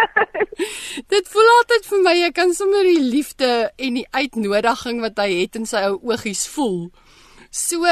Dit 1.14 1.28
voel 1.28 1.50
altyd 1.58 1.86
vir 1.90 2.02
my 2.06 2.16
ek 2.28 2.36
kan 2.38 2.54
sommer 2.54 2.84
die 2.84 3.02
liefde 3.02 3.72
en 3.78 3.94
die 3.94 4.08
uitnodiging 4.12 5.02
wat 5.02 5.18
hy 5.18 5.30
het 5.42 5.56
in 5.60 5.66
sy 5.66 5.82
ou 5.90 6.00
oogies 6.12 6.48
voel. 6.48 6.92
So 7.50 7.84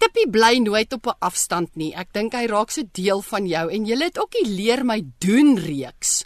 Tippie 0.00 0.30
bly 0.32 0.54
nooit 0.64 0.92
op 0.96 1.06
'n 1.06 1.18
afstand 1.20 1.76
nie. 1.76 1.92
Ek 1.94 2.12
dink 2.12 2.32
hy 2.32 2.46
raak 2.46 2.70
so 2.70 2.82
deel 2.92 3.20
van 3.22 3.46
jou 3.46 3.70
en 3.70 3.84
jy 3.84 3.96
het 4.00 4.18
ook 4.18 4.32
die 4.32 4.48
leer 4.48 4.84
my 4.84 5.02
doen 5.18 5.58
reeks. 5.58 6.24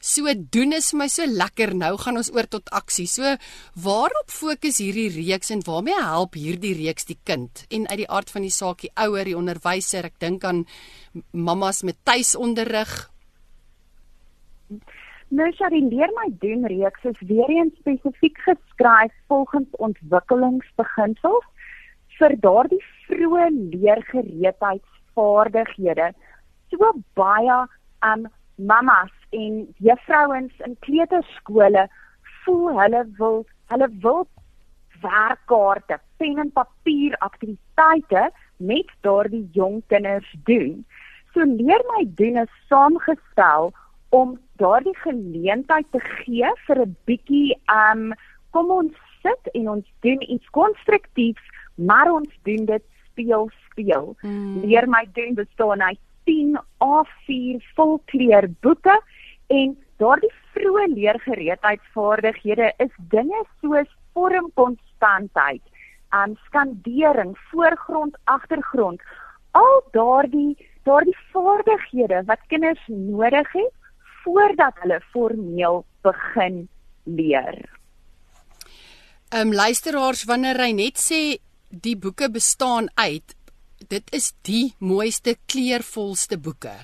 So 0.00 0.24
doen 0.50 0.72
is 0.72 0.90
vir 0.90 0.98
my 0.98 1.08
so 1.08 1.26
lekker. 1.28 1.74
Nou 1.76 1.98
gaan 2.00 2.16
ons 2.16 2.32
oor 2.32 2.48
tot 2.48 2.70
aksie. 2.70 3.06
So 3.06 3.36
waarop 3.76 4.30
fokus 4.32 4.78
hierdie 4.80 5.10
reeks 5.12 5.50
en 5.50 5.60
waarmee 5.60 6.00
help 6.00 6.34
hierdie 6.34 6.74
reeks 6.74 7.04
die 7.04 7.18
kind? 7.24 7.66
En 7.70 7.86
uit 7.88 7.98
die 7.98 8.10
aard 8.10 8.30
van 8.30 8.42
die 8.42 8.50
saak, 8.50 8.80
die 8.80 8.92
ouer, 8.96 9.24
die 9.24 9.36
onderwyser, 9.36 10.04
ek 10.04 10.18
dink 10.18 10.44
aan 10.44 10.64
mammas 11.32 11.82
met 11.82 11.96
tuisonderrig. 12.04 13.10
Nou 15.28 15.50
sy 15.52 15.68
leer 15.68 16.10
my 16.16 16.30
doen 16.40 16.64
reeks 16.64 17.04
is 17.04 17.20
weer 17.28 17.50
eens 17.50 17.76
spesifiek 17.84 18.38
geskryf 18.38 19.12
volgens 19.28 19.68
ontwikkelingsbeginsels 19.78 21.44
vir 22.18 22.36
daardie 22.40 22.80
vroeë 23.10 23.46
leergereedheidsvaardighede. 23.74 26.08
So 26.70 26.78
baie 27.18 27.58
um 28.06 28.22
mamas 28.56 29.14
en 29.36 29.74
juffrouens 29.78 30.54
in 30.66 30.76
kleuterskole 30.86 31.88
voel 32.44 32.78
hulle 32.78 33.02
wil 33.18 33.38
hulle 33.72 33.88
wil 34.04 34.22
werkkaarte, 35.00 35.96
pen 36.20 36.36
en 36.42 36.50
papier 36.52 37.12
aktiwiteite 37.24 38.22
met 38.58 38.88
daardie 39.06 39.46
jong 39.56 39.80
kinders 39.88 40.30
doen. 40.48 40.84
So 41.32 41.38
leer 41.44 41.82
my 41.94 42.02
doen 42.18 42.36
is 42.42 42.52
saamgestel 42.68 43.72
om 44.10 44.38
daardie 44.60 44.96
geleentheid 45.04 45.86
te 45.94 46.00
gee 46.00 46.50
vir 46.66 46.78
'n 46.84 46.96
bietjie 47.06 47.54
um 47.72 48.12
kom 48.50 48.70
ons 48.70 48.94
sit 49.22 49.54
en 49.54 49.68
ons 49.68 49.86
doen 50.00 50.32
iets 50.32 50.50
konstruktiefs, 50.50 51.42
maar 51.74 52.12
ons 52.12 52.28
doen 52.42 52.64
dit 52.66 52.82
speel 53.10 53.50
speel. 53.66 54.14
Hmm. 54.20 54.60
Leer 54.64 54.88
my 54.88 55.06
doen 55.12 55.34
bestaan 55.34 55.82
uit 55.82 55.98
10 56.24 56.58
A4 56.84 57.62
volkleur 57.74 58.48
boeke 58.60 58.96
en 59.46 59.76
daardie 59.96 60.32
vroeë 60.54 60.86
leergereedheidsvaardighede 60.94 62.72
is 62.78 62.92
dinge 63.12 63.42
soos 63.60 63.88
vormkonstantheid, 64.14 65.62
um 66.14 66.36
skandering, 66.46 67.36
voorgrond, 67.50 68.16
agtergrond, 68.24 69.02
al 69.52 69.82
daardie 69.92 70.56
daardie 70.88 71.16
vaardighede 71.32 72.22
wat 72.26 72.40
kinders 72.48 72.80
nodig 72.88 73.52
het 73.52 73.74
voordat 74.22 74.74
hulle 74.82 75.00
formeel 75.12 75.84
begin 76.06 76.68
leer. 77.04 77.60
Ehm 79.30 79.46
um, 79.46 79.54
luisteraars 79.54 80.24
wanneer 80.24 80.58
hy 80.58 80.72
net 80.74 80.98
sê 80.98 81.20
die 81.70 81.96
boeke 81.96 82.30
bestaan 82.30 82.90
uit 82.94 83.34
dit 83.88 84.12
is 84.12 84.32
die 84.46 84.74
mooiste 84.78 85.36
kleurvolste 85.48 86.38
boeke. 86.38 86.74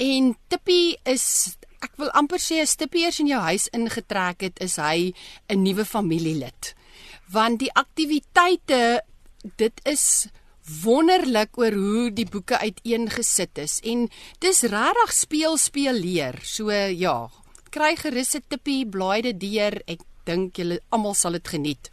En 0.00 0.34
Tippie 0.48 0.96
is 1.04 1.56
ek 1.80 1.96
wil 2.00 2.10
amper 2.16 2.40
sê 2.40 2.60
as 2.64 2.76
Tippie 2.76 3.06
eers 3.06 3.20
in 3.22 3.30
jou 3.30 3.40
huis 3.40 3.68
ingetrek 3.76 4.44
het, 4.44 4.60
is 4.60 4.76
hy 4.76 5.12
'n 5.48 5.62
nuwe 5.62 5.84
familielid. 5.84 6.74
Want 7.32 7.60
die 7.60 7.72
aktiwiteite 7.72 9.02
dit 9.56 9.80
is 9.84 10.28
wonderlik 10.82 11.58
oor 11.58 11.72
hoe 11.72 12.10
die 12.10 12.26
boeke 12.26 12.58
uiteengesit 12.58 13.58
is 13.58 13.80
en 13.80 14.08
dis 14.38 14.62
regtig 14.62 15.12
speel 15.12 15.56
speel 15.56 15.94
leer. 15.94 16.38
So 16.42 16.70
ja, 16.70 17.30
kry 17.70 17.96
gerus 17.96 18.34
'n 18.34 18.44
Tippie 18.48 18.86
blaai 18.86 19.22
dit 19.22 19.40
deur. 19.40 19.82
Ek 19.86 20.00
dink 20.24 20.56
julle 20.56 20.80
almal 20.90 21.14
sal 21.14 21.32
dit 21.32 21.48
geniet. 21.48 21.90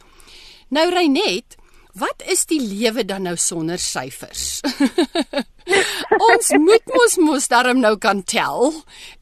Nou 0.70 0.90
Reinet, 0.90 1.56
wat 1.98 2.22
is 2.30 2.46
die 2.46 2.60
lewe 2.60 3.04
dan 3.04 3.26
nou 3.28 3.36
sonder 3.36 3.78
syfers? 3.78 4.60
ons 6.32 6.52
moet 6.62 6.94
mos 6.94 7.16
mos 7.22 7.48
daarom 7.50 7.80
nou 7.82 7.96
kan 8.00 8.22
tel 8.22 8.72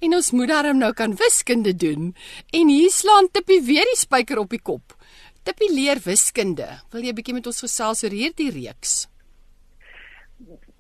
en 0.01 0.17
ons 0.19 0.31
moet 0.37 0.53
daarom 0.53 0.79
nou 0.79 0.93
kan 0.97 1.17
wiskunde 1.19 1.75
doen. 1.75 2.15
En 2.53 2.69
hier 2.73 2.93
slaan 2.93 3.31
Tippie 3.33 3.63
weer 3.67 3.89
die 3.93 3.99
spyker 3.99 4.39
op 4.43 4.55
die 4.55 4.63
kop. 4.63 4.95
Tippie 5.47 5.71
leer 5.73 6.01
wiskunde. 6.03 6.67
Wil 6.93 7.05
jy 7.07 7.13
'n 7.13 7.19
bietjie 7.19 7.35
met 7.35 7.47
ons 7.47 7.61
gesels 7.63 8.03
oor 8.05 8.11
hierdie 8.11 8.51
reeks? 8.51 9.07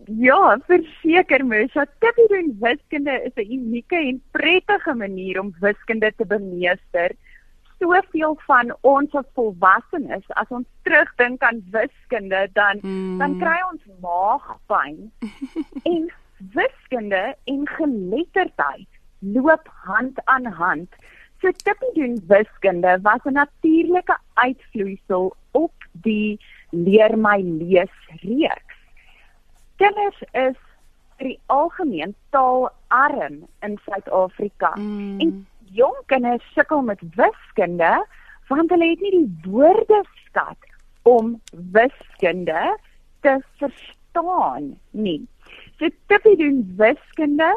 Ja, 0.06 0.58
verseker 0.66 1.44
mens, 1.46 1.72
dat 1.72 1.90
Tippie 1.98 2.28
doen 2.30 2.56
wiskunde 2.60 3.14
is 3.26 3.34
'n 3.34 3.52
unieke 3.52 3.96
en 3.96 4.22
prettige 4.30 4.94
manier 4.94 5.40
om 5.40 5.54
wiskunde 5.60 6.12
te 6.16 6.26
bemeester. 6.26 7.10
Soveel 7.78 8.38
van 8.47 8.75
ons 8.80 9.14
as 9.14 9.26
volwassenes, 9.35 10.25
as 10.28 10.49
ons 10.49 10.66
terugdink 10.83 11.42
aan 11.42 11.61
wiskunde, 11.71 12.49
dan 12.52 12.80
mm. 12.83 13.18
dan 13.18 13.38
kry 13.38 13.59
ons 13.71 13.83
maagpyn. 14.00 15.12
en 15.92 16.09
wiskunde 16.56 17.37
en 17.45 17.68
geletterdheid 17.68 18.88
loop 19.18 19.68
hand 19.85 20.25
aan 20.25 20.47
hand. 20.47 20.88
So 21.40 21.52
Tippie 21.64 21.92
doen 21.95 22.21
wiskunde 22.26 22.99
was 23.02 23.21
'n 23.25 23.33
natuurlike 23.33 24.18
uitvloeisel 24.35 25.37
op 25.50 25.73
die 25.92 26.40
leer 26.71 27.18
my 27.18 27.40
lees 27.40 27.97
reeks. 28.23 28.76
Kinders 29.76 30.21
is 30.33 30.56
vir 31.16 31.28
die 31.28 31.40
algemeen 31.47 32.14
taalarm 32.30 33.45
in 33.61 33.78
Suid-Afrika. 33.85 34.73
Mm. 34.76 35.21
En 35.21 35.47
jong 35.76 35.99
kinders 36.11 36.47
sukkel 36.54 36.83
met 36.83 37.00
wiskunde 37.18 37.92
want 38.49 38.71
hulle 38.71 38.88
het 38.92 39.02
nie 39.04 39.14
die 39.16 39.50
woordeskat 39.50 40.61
om 41.06 41.35
wiskunde 41.75 42.62
te 43.26 43.35
verstaan 43.61 44.64
nie. 44.90 45.23
So 45.78 45.85
Tippie 46.06 46.37
doen 46.40 46.59
wiskunde 46.78 47.50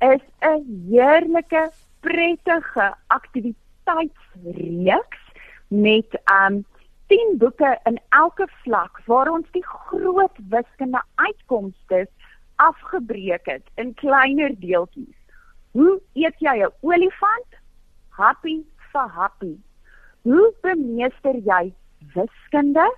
is 0.00 0.24
'n 0.40 0.88
heerlike, 0.90 1.70
prettige 2.00 2.94
aktiwiteitsreeks 3.06 5.22
met 5.68 6.20
um 6.42 6.64
10 7.06 7.34
boeke 7.38 7.78
in 7.84 8.00
elke 8.08 8.48
vlak 8.62 9.00
waar 9.06 9.30
ons 9.30 9.50
die 9.50 9.66
groot 9.66 10.36
wiskunde 10.48 11.02
uitkomste 11.14 12.08
afgebreek 12.56 13.46
het 13.46 13.62
in 13.74 13.94
kleiner 13.94 14.60
deeltjies. 14.60 15.16
Hoe 15.70 16.00
eet 16.12 16.34
jy 16.38 16.64
'n 16.64 16.72
olifant? 16.80 17.57
Happy 18.18 18.60
vir 18.92 19.10
happy. 19.14 19.54
Hoe 20.26 20.52
bemeester 20.62 21.36
jy 21.46 21.72
wiskunde? 22.14 22.88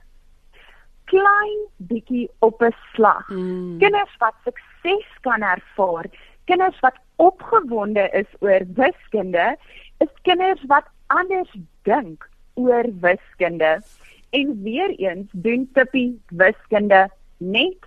klein 1.10 1.60
bietjie 1.90 2.30
op 2.46 2.62
'n 2.62 2.74
slag. 2.92 3.28
Mm. 3.28 3.78
Kinders 3.78 4.14
wat 4.18 4.34
sukses 4.44 5.08
kan 5.20 5.42
ervaar, 5.42 6.06
kinders 6.44 6.80
wat 6.80 6.98
opgewonde 7.16 8.08
is 8.20 8.30
oor 8.38 8.62
wiskunde, 8.74 9.56
is 9.98 10.12
kinders 10.22 10.62
wat 10.66 10.86
anders 11.06 11.52
dink 11.82 12.28
oor 12.54 12.84
wiskunde. 13.00 13.82
En 14.30 14.62
weer 14.62 14.90
eens 14.90 15.28
doen 15.32 15.70
Tippie 15.72 16.20
wiskunde 16.28 17.10
net 17.36 17.82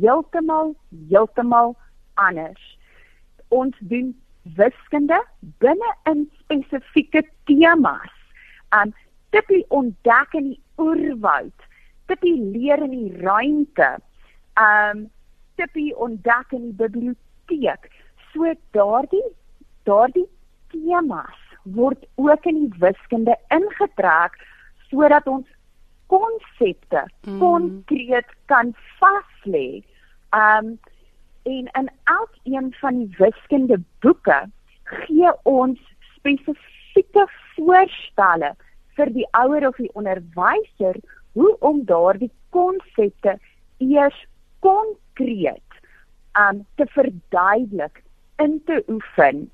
heeltemal 0.00 0.74
heeltemal 1.08 1.76
anders. 2.14 2.78
Ons 3.48 3.76
doen 3.80 4.14
wiskunde 4.42 5.18
binne 5.58 5.92
in 6.10 6.30
spesifieke 6.40 7.22
temas. 7.46 8.12
Um 8.72 8.94
Tippie 9.30 9.64
ontdek 9.68 10.34
in 10.34 10.52
die 10.52 10.60
oerwoud 10.78 11.66
Tippie 12.10 12.36
leer 12.36 12.82
in 12.82 12.90
die 12.90 13.22
ruimte. 13.22 13.96
Um 14.58 15.08
Tippie 15.56 15.94
ontdek 15.96 16.52
in 16.52 16.70
die 16.70 16.78
biblioteek. 16.82 17.90
So 18.32 18.54
daardie 18.72 19.26
daardie 19.84 20.28
temas 20.70 21.38
word 21.64 22.04
ook 22.16 22.46
in 22.46 22.64
die 22.64 22.78
wiskunde 22.80 23.36
ingetrek 23.54 24.36
sodat 24.90 25.26
ons 25.28 25.46
konsepte 26.10 27.04
mm. 27.26 27.38
konkreet 27.38 28.30
kan 28.50 28.74
vaslê. 28.98 29.82
Um 30.34 30.78
en 31.42 31.68
in 31.72 31.90
elkeen 32.04 32.74
van 32.80 32.98
die 32.98 33.14
wiskunde 33.18 33.80
boeke 34.00 34.40
gee 34.84 35.32
ons 35.42 35.80
spesifieke 36.16 37.26
voorstelle 37.54 38.54
vir 38.98 39.12
die 39.14 39.26
ouer 39.38 39.68
of 39.68 39.76
die 39.76 39.92
onderwyser 39.94 40.98
hoe 41.38 41.56
om 41.60 41.84
daardie 41.84 42.30
konsepte 42.50 43.38
eers 43.78 44.26
konkreet 44.60 45.80
um 46.38 46.64
te 46.76 46.86
verduidelik 46.96 48.02
in 48.38 48.60
te 48.66 48.82
oefen 48.88 49.50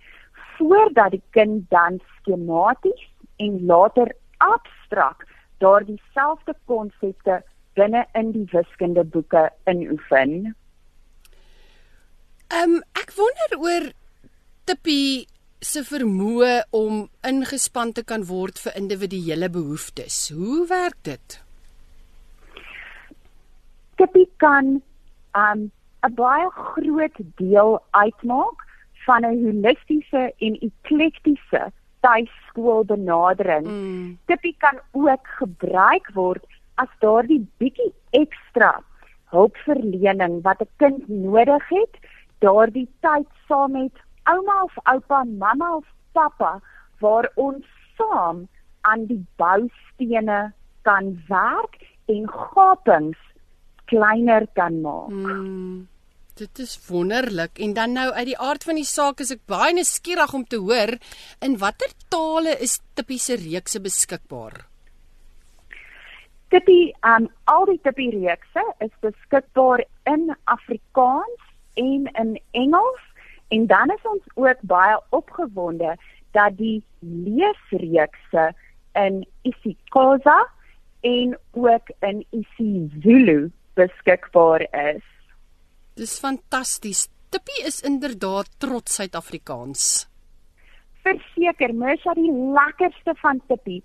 voordat 0.56 1.10
die 1.10 1.22
kind 1.30 1.70
dan 1.70 2.00
skematies 2.18 3.08
en 3.36 3.66
later 3.66 4.12
abstrakt 4.38 5.28
daardie 5.58 6.00
selfde 6.14 6.54
konsepte 6.64 7.42
binne 7.74 8.04
in 8.12 8.32
die 8.32 8.48
wiskunde 8.52 9.04
boeke 9.04 9.50
inoefen. 12.50 12.72
Um 12.74 12.82
ek 12.94 13.12
wonder 13.16 13.58
oor 13.58 13.92
Tippie 14.64 15.26
se 15.60 15.82
vermoë 15.82 16.66
om 16.72 17.08
ingespan 17.22 17.92
te 17.92 18.02
kan 18.04 18.26
word 18.26 18.58
vir 18.58 18.72
individuele 18.76 19.48
behoeftes. 19.48 20.30
Hoe 20.34 20.66
werk 20.66 20.96
dit? 21.02 21.42
Tippie 23.96 24.28
kan 24.38 24.82
um 25.34 25.70
'n 26.04 26.14
baie 26.14 26.50
groot 26.50 27.16
deel 27.36 27.82
uitmaak 27.90 28.66
van 29.06 29.24
'n 29.24 29.44
holistiese 29.44 30.32
en 30.38 30.58
eklektiese 30.60 31.72
tuiskoolbenadering. 32.00 33.66
Mm. 33.66 34.18
Tippie 34.26 34.56
kan 34.58 34.80
ook 34.92 35.26
gebruik 35.38 36.10
word 36.14 36.44
as 36.74 36.88
daardie 37.00 37.46
bietjie 37.58 37.92
ekstra 38.10 38.82
hulpverlening 39.30 40.42
wat 40.42 40.60
'n 40.60 40.68
kind 40.76 41.08
nodig 41.08 41.68
het, 41.68 41.94
daardie 42.44 42.88
tyd 43.04 43.26
saam 43.48 43.72
met 43.72 44.04
ouma 44.26 44.62
of 44.64 44.76
oupa, 44.84 45.24
mamma 45.24 45.76
of 45.76 45.86
pappa 46.12 46.56
waar 47.00 47.28
ons 47.36 47.64
saam 47.96 48.46
aan 48.86 49.06
die 49.10 49.22
boustene 49.40 50.52
kan 50.86 51.12
werk 51.28 51.80
en 52.12 52.28
gapings 52.30 53.18
kleiner 53.90 54.46
kan 54.54 54.80
maak. 54.82 55.10
Hmm, 55.10 55.86
dit 56.38 56.62
is 56.62 56.76
wonderlik 56.88 57.58
en 57.62 57.74
dan 57.74 57.94
nou 57.96 58.08
uit 58.12 58.30
die 58.32 58.38
aard 58.38 58.66
van 58.66 58.78
die 58.78 58.88
saak 58.88 59.22
is 59.24 59.32
ek 59.34 59.44
baie 59.50 59.74
nuuskierig 59.74 60.34
om 60.36 60.44
te 60.44 60.60
hoor 60.62 60.96
in 61.44 61.58
watter 61.62 61.92
tale 62.12 62.56
is 62.66 62.78
tipiese 62.98 63.38
reekse 63.40 63.82
beskikbaar. 63.82 64.64
Tippie, 66.54 66.92
um 67.02 67.26
al 67.50 67.66
die 67.70 67.80
tippie 67.82 68.12
reekse 68.14 68.62
is 68.84 68.92
beskikbaar 69.02 69.82
in 70.06 70.30
Afrikaans 70.44 71.45
en 71.76 72.08
in 72.12 72.36
Engels 72.50 73.02
en 73.48 73.66
dan 73.70 73.90
is 73.94 74.06
ons 74.10 74.22
ook 74.34 74.60
baie 74.60 74.96
opgewonde 75.14 75.96
dat 76.36 76.56
die 76.56 76.82
leesreekse 77.00 78.52
in 78.92 79.22
isiXhosa 79.42 80.38
en 81.00 81.36
ook 81.52 81.92
in 82.00 82.24
isiZulu 82.30 83.50
beskikbaar 83.74 84.66
is. 84.70 85.04
Dis 85.94 86.18
fantasties. 86.18 87.06
Tippie 87.28 87.62
is 87.66 87.80
inderdaad 87.80 88.48
trots 88.58 88.94
Suid-Afrikaans. 88.94 90.06
Verseker, 91.04 91.74
Mersha 91.74 92.14
die 92.18 92.32
lekkerste 92.32 93.14
van 93.22 93.40
Tippie 93.48 93.82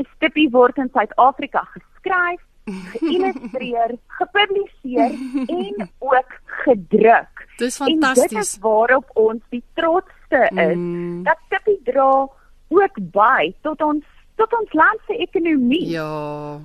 is 0.00 0.08
Tippie 0.18 0.48
word 0.50 0.78
in 0.82 0.90
Suid-Afrika 0.92 1.62
geskryf, 1.74 2.40
geïllustreer, 2.64 3.96
gepubliseer 4.18 5.12
en 5.46 5.90
ook 5.98 6.36
gedruk. 6.64 7.46
Dis 7.56 7.76
fantasties. 7.76 8.30
Dit 8.30 8.38
is 8.40 8.56
waarop 8.60 9.10
ons 9.14 9.42
die 9.50 9.62
trotste 9.74 10.48
is. 10.50 10.76
Mm. 10.76 11.22
Dat 11.22 11.38
Tippie 11.48 11.80
dra 11.84 12.26
ook 12.68 13.00
by 13.12 13.54
tot 13.62 13.82
ons 13.82 14.04
tot 14.34 14.54
ons 14.58 14.72
land 14.72 15.00
se 15.06 15.16
ekonomie. 15.22 15.86
Ja. 15.92 16.60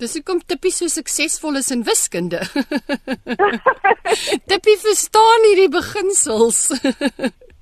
Dis 0.00 0.14
hoekom 0.16 0.40
Tippie 0.46 0.72
so 0.72 0.88
suksesvol 0.88 1.60
is 1.60 1.70
in 1.70 1.84
wiskunde. 1.84 2.40
Tippie 4.48 4.78
verstaan 4.86 5.48
hierdie 5.50 5.70
beginsels. 5.74 6.70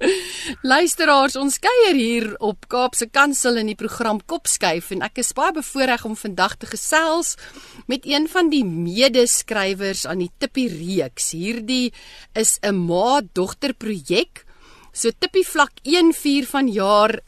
Luisteraars, 0.63 1.37
ons 1.39 1.59
kuier 1.63 1.97
hier 1.97 2.27
op 2.43 2.67
Kaapse 2.71 3.07
Kansel 3.13 3.61
in 3.61 3.69
die 3.71 3.79
program 3.79 4.19
Kopskuif 4.27 4.91
en 4.95 5.05
ek 5.07 5.21
is 5.23 5.33
baie 5.37 5.55
bevoorreg 5.55 6.05
om 6.09 6.17
vandag 6.19 6.57
te 6.59 6.69
gesels 6.71 7.37
met 7.91 8.07
een 8.09 8.27
van 8.31 8.51
die 8.51 8.65
medeskrywers 8.67 10.05
aan 10.11 10.25
die 10.25 10.33
Tippie 10.43 10.69
reeks. 10.73 11.33
Hierdie 11.39 11.93
is 12.35 12.59
'n 12.63 12.75
ma-dogter 12.75 13.75
projek. 13.75 14.45
So 14.93 15.11
Tippie 15.11 15.47
vlak 15.47 15.73
1 15.85 16.13
van 16.47 16.69
jaar 16.69 17.21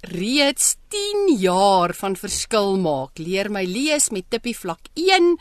reeds 0.00 0.76
10 0.88 1.38
jaar 1.38 1.94
van 1.94 2.16
verskil 2.16 2.76
maak. 2.78 3.18
Leer 3.18 3.50
my 3.50 3.64
lees 3.64 4.10
met 4.10 4.30
Tippie 4.30 4.56
vlak 4.56 4.88
1. 4.94 5.38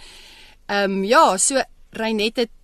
Ehm 0.67 0.91
um, 0.91 1.03
ja, 1.03 1.37
so 1.37 1.61
Reinet 1.91 2.37
het 2.37 2.56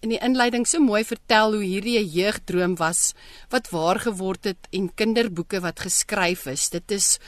in 0.00 0.12
die 0.12 0.20
inleiding 0.22 0.66
so 0.66 0.80
mooi 0.82 1.02
vertel 1.04 1.54
hoe 1.56 1.64
hierdie 1.64 1.98
'n 1.98 2.12
jeugdroom 2.12 2.76
was 2.76 3.14
wat 3.50 3.70
waar 3.70 4.00
geword 4.00 4.44
het 4.44 4.68
en 4.72 4.94
kinderboeke 4.94 5.60
wat 5.60 5.80
geskryf 5.80 6.46
is. 6.46 6.68
Dit 6.70 6.90
is 6.90 7.18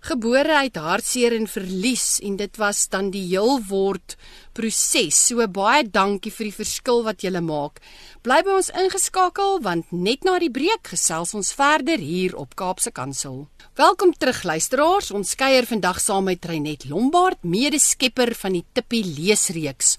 gebore 0.00 0.54
uit 0.62 0.76
hartseer 0.76 1.34
en 1.34 1.46
verlies 1.50 2.20
en 2.22 2.36
dit 2.36 2.56
was 2.56 2.88
dan 2.88 3.10
die 3.10 3.24
heel 3.26 3.58
word 3.68 4.16
proses. 4.52 5.18
So 5.26 5.46
baie 5.46 5.82
dankie 5.84 6.30
vir 6.30 6.48
die 6.48 6.58
verskil 6.58 7.02
wat 7.06 7.22
julle 7.22 7.40
maak. 7.40 7.80
Bly 8.22 8.42
by 8.46 8.56
ons 8.58 8.70
ingeskakel 8.70 9.60
want 9.64 9.92
net 9.92 10.24
na 10.24 10.38
die 10.38 10.50
breek 10.50 10.92
gesels 10.94 11.34
ons 11.34 11.52
verder 11.52 11.98
hier 11.98 12.36
op 12.36 12.56
Kaapse 12.56 12.90
Kansel. 12.90 13.48
Welkom 13.74 14.12
terug 14.12 14.42
luisteraars. 14.44 15.10
Ons 15.10 15.34
kuier 15.34 15.66
vandag 15.66 16.00
saam 16.00 16.24
met 16.24 16.44
Reinet 16.44 16.88
Lombard, 16.88 17.42
mede-skepper 17.42 18.34
van 18.34 18.52
die 18.52 18.64
Tippie 18.72 19.04
leesreeks. 19.04 19.96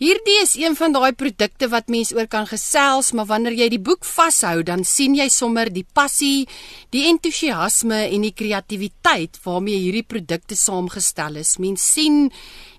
Hierdie 0.00 0.38
is 0.40 0.54
een 0.56 0.72
van 0.78 0.94
daai 0.96 1.12
produkte 1.12 1.66
wat 1.68 1.90
mens 1.92 2.14
oor 2.16 2.24
kan 2.24 2.46
gesels, 2.48 3.10
maar 3.12 3.26
wanneer 3.28 3.52
jy 3.52 3.66
die 3.74 3.82
boek 3.84 4.06
vashou, 4.08 4.62
dan 4.64 4.80
sien 4.88 5.12
jy 5.12 5.26
sommer 5.28 5.68
die 5.68 5.84
passie, 5.84 6.46
die 6.88 7.02
entoesiasme 7.10 7.98
en 8.06 8.24
die 8.24 8.32
kreatiwiteit 8.32 9.36
waarmee 9.44 9.76
hierdie 9.76 10.06
produkte 10.08 10.56
saamgestel 10.56 11.36
is. 11.42 11.58
Mens 11.60 11.84
sien 11.84 12.30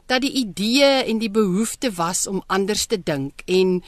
dat 0.09 0.25
die 0.25 0.31
idee 0.41 0.89
en 1.11 1.21
die 1.21 1.29
behoefte 1.29 1.91
was 1.99 2.23
om 2.25 2.41
anders 2.49 2.87
te 2.89 2.97
dink 2.97 3.45
en 3.45 3.83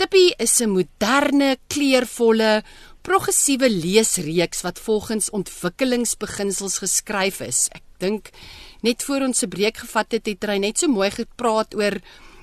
Tippie 0.00 0.32
is 0.40 0.56
'n 0.62 0.72
moderne, 0.72 1.58
kleurvolle, 1.68 2.64
progressiewe 3.02 3.68
leesreeks 3.68 4.62
wat 4.62 4.80
volgens 4.80 5.30
ontwikkelingsbeginsels 5.30 6.78
geskryf 6.78 7.40
is. 7.40 7.68
Ek 7.72 7.84
dink 7.98 8.30
net 8.80 9.04
voor 9.04 9.20
ons 9.28 9.38
se 9.38 9.46
breek 9.46 9.76
gevat 9.76 10.12
het, 10.12 10.26
het 10.26 10.48
hy 10.48 10.58
net 10.58 10.78
so 10.78 10.88
mooi 10.88 11.10
gepraat 11.10 11.74
oor 11.74 12.00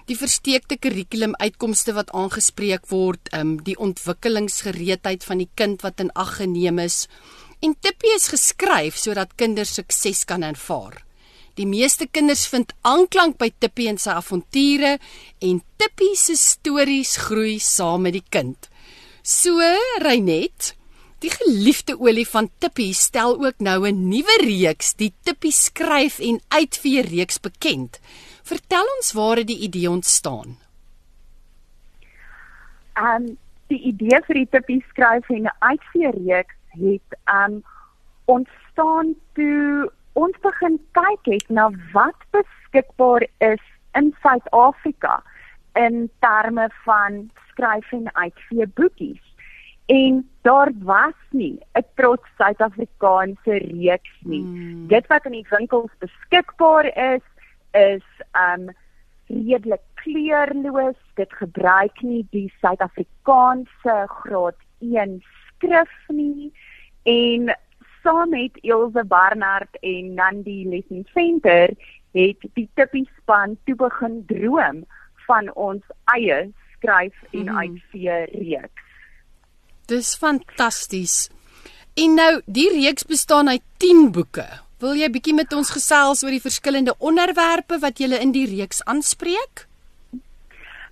die 0.08 0.16
versteekte 0.16 0.78
kurrikulum 0.80 1.34
uitkomste 1.42 1.94
wat 1.98 2.14
aangespreek 2.16 2.86
word, 2.92 3.28
um, 3.36 3.58
die 3.64 3.76
ontwikkelingsgereedheid 3.76 5.26
van 5.28 5.44
die 5.44 5.50
kind 5.60 5.84
wat 5.84 6.00
in 6.04 6.14
ag 6.16 6.38
geneem 6.40 6.80
is. 6.80 7.06
En 7.60 7.76
Tippie 7.82 8.14
is 8.16 8.30
geskryf 8.32 9.00
sodat 9.02 9.36
kinders 9.36 9.76
sukses 9.76 10.24
kan 10.30 10.46
ervaar. 10.48 11.02
Die 11.58 11.66
meeste 11.66 12.06
kinders 12.06 12.46
vind 12.48 12.72
aanklank 12.86 13.40
by 13.42 13.50
Tippie 13.60 13.90
en 13.90 13.98
sy 13.98 14.14
avonture 14.14 14.98
en 15.44 15.62
Tippie 15.82 16.14
se 16.16 16.38
stories 16.38 17.16
groei 17.28 17.58
saam 17.60 18.06
met 18.06 18.14
die 18.14 18.26
kind. 18.30 18.70
So, 19.26 19.58
Reinet, 20.00 20.76
die 21.26 21.34
geliefde 21.34 21.98
olifant 21.98 22.54
Tippie 22.62 22.94
stel 22.94 23.36
ook 23.42 23.60
nou 23.60 23.90
'n 23.90 24.08
nuwe 24.08 24.38
reeks, 24.46 24.94
die 24.94 25.12
Tippie 25.26 25.52
skryf 25.52 26.20
en 26.20 26.40
uitvee 26.48 27.02
reeks 27.02 27.40
bekend. 27.42 28.00
Vertel 28.48 28.88
ons 28.96 29.12
waar 29.12 29.42
het 29.42 29.48
die 29.48 29.60
idee 29.68 29.90
ontstaan? 29.90 30.56
Um 32.96 33.36
die 33.68 33.82
idee 33.90 34.22
vir 34.24 34.38
die 34.40 34.48
Tippie 34.48 34.84
skryf 34.90 35.28
en 35.36 35.50
uitvee 35.60 36.12
reeks 36.16 36.56
het 36.80 37.18
um 37.28 37.58
ontstaan 38.32 39.12
toe 39.36 39.90
ons 40.14 40.38
begin 40.46 40.78
kyk 40.96 41.28
het 41.34 41.50
na 41.50 41.68
wat 41.92 42.24
beskikbaar 42.32 43.28
is 43.44 43.66
in 44.00 44.14
Suid-Afrika 44.24 45.20
in 45.76 46.08
terme 46.24 46.70
van 46.86 47.26
skryf 47.50 47.92
en 47.92 48.08
uitgee 48.16 48.68
boekies. 48.80 49.24
En 49.92 50.24
daar 50.48 50.72
was 50.84 51.20
nie 51.30 51.60
'n 51.76 51.86
trots 51.96 52.24
Suid-Afrikaanse 52.38 53.58
reeks 53.76 54.16
nie. 54.24 54.42
Hmm. 54.42 54.88
Dit 54.88 55.08
wat 55.08 55.26
in 55.26 55.32
die 55.32 55.48
winkels 55.50 55.92
beskikbaar 56.00 56.86
is, 57.16 57.24
is 57.78 58.06
um 58.34 58.70
redelik 59.28 59.84
kleurloos. 60.02 61.00
Dit 61.20 61.34
gebruik 61.40 62.02
nie 62.02 62.24
die 62.32 62.48
Suid-Afrikaanse 62.62 63.98
graad 64.22 64.60
1 64.80 65.20
skrif 65.48 65.94
nie 66.14 66.52
en 67.08 67.52
saam 68.04 68.30
met 68.30 68.58
Ilse 68.62 69.04
Barnard 69.06 69.80
en 69.82 70.14
Nandi 70.14 70.64
Lesson 70.70 71.06
Center 71.14 71.74
het 72.18 72.46
die 72.54 72.68
Tippie 72.76 73.08
span 73.18 73.58
toe 73.66 73.76
begin 73.76 74.22
droom 74.30 74.84
van 75.28 75.50
ons 75.56 75.84
eie 76.14 76.48
skryf 76.78 77.16
en 77.32 77.50
mm. 77.50 77.58
uitvee 77.58 78.20
reeks. 78.34 78.86
Dis 79.88 80.16
fantasties. 80.20 81.28
En 81.98 82.14
nou, 82.14 82.32
die 82.46 82.68
reeks 82.70 83.08
bestaan 83.10 83.50
uit 83.50 83.64
10 83.82 84.12
boeke. 84.12 84.46
Wil 84.78 84.94
jy 84.94 85.08
bietjie 85.10 85.34
met 85.34 85.54
ons 85.58 85.72
gesels 85.74 86.20
oor 86.22 86.30
die 86.36 86.44
verskillende 86.44 86.94
onderwerpe 87.02 87.80
wat 87.82 87.98
jy 87.98 88.12
in 88.22 88.30
die 88.36 88.46
reeks 88.46 88.84
aanspreek? 88.86 89.64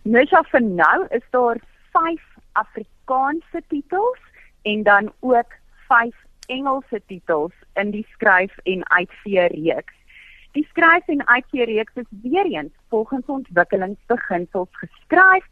Net 0.10 0.32
so 0.32 0.42
vir 0.50 0.64
nou 0.66 1.04
is 1.14 1.26
daar 1.36 1.60
5 1.94 2.24
Afrikaanse 2.58 3.62
titels 3.70 4.24
en 4.66 4.82
dan 4.88 5.12
ook 5.22 5.54
5 5.92 6.16
Engelse 6.50 7.02
titels 7.06 7.54
in 7.78 7.92
die 7.94 8.02
skryf 8.16 8.58
en 8.66 8.82
uitvee 8.90 9.46
reeks. 9.54 9.94
Die 10.58 10.66
skryf 10.72 11.06
en 11.14 11.22
uitvee 11.28 11.70
reeks 11.70 12.02
is 12.02 12.10
weer 12.24 12.50
eens 12.50 12.74
volgens 12.90 13.30
ontwikkelingsbeginsels 13.38 14.82
geskryf. 14.82 15.46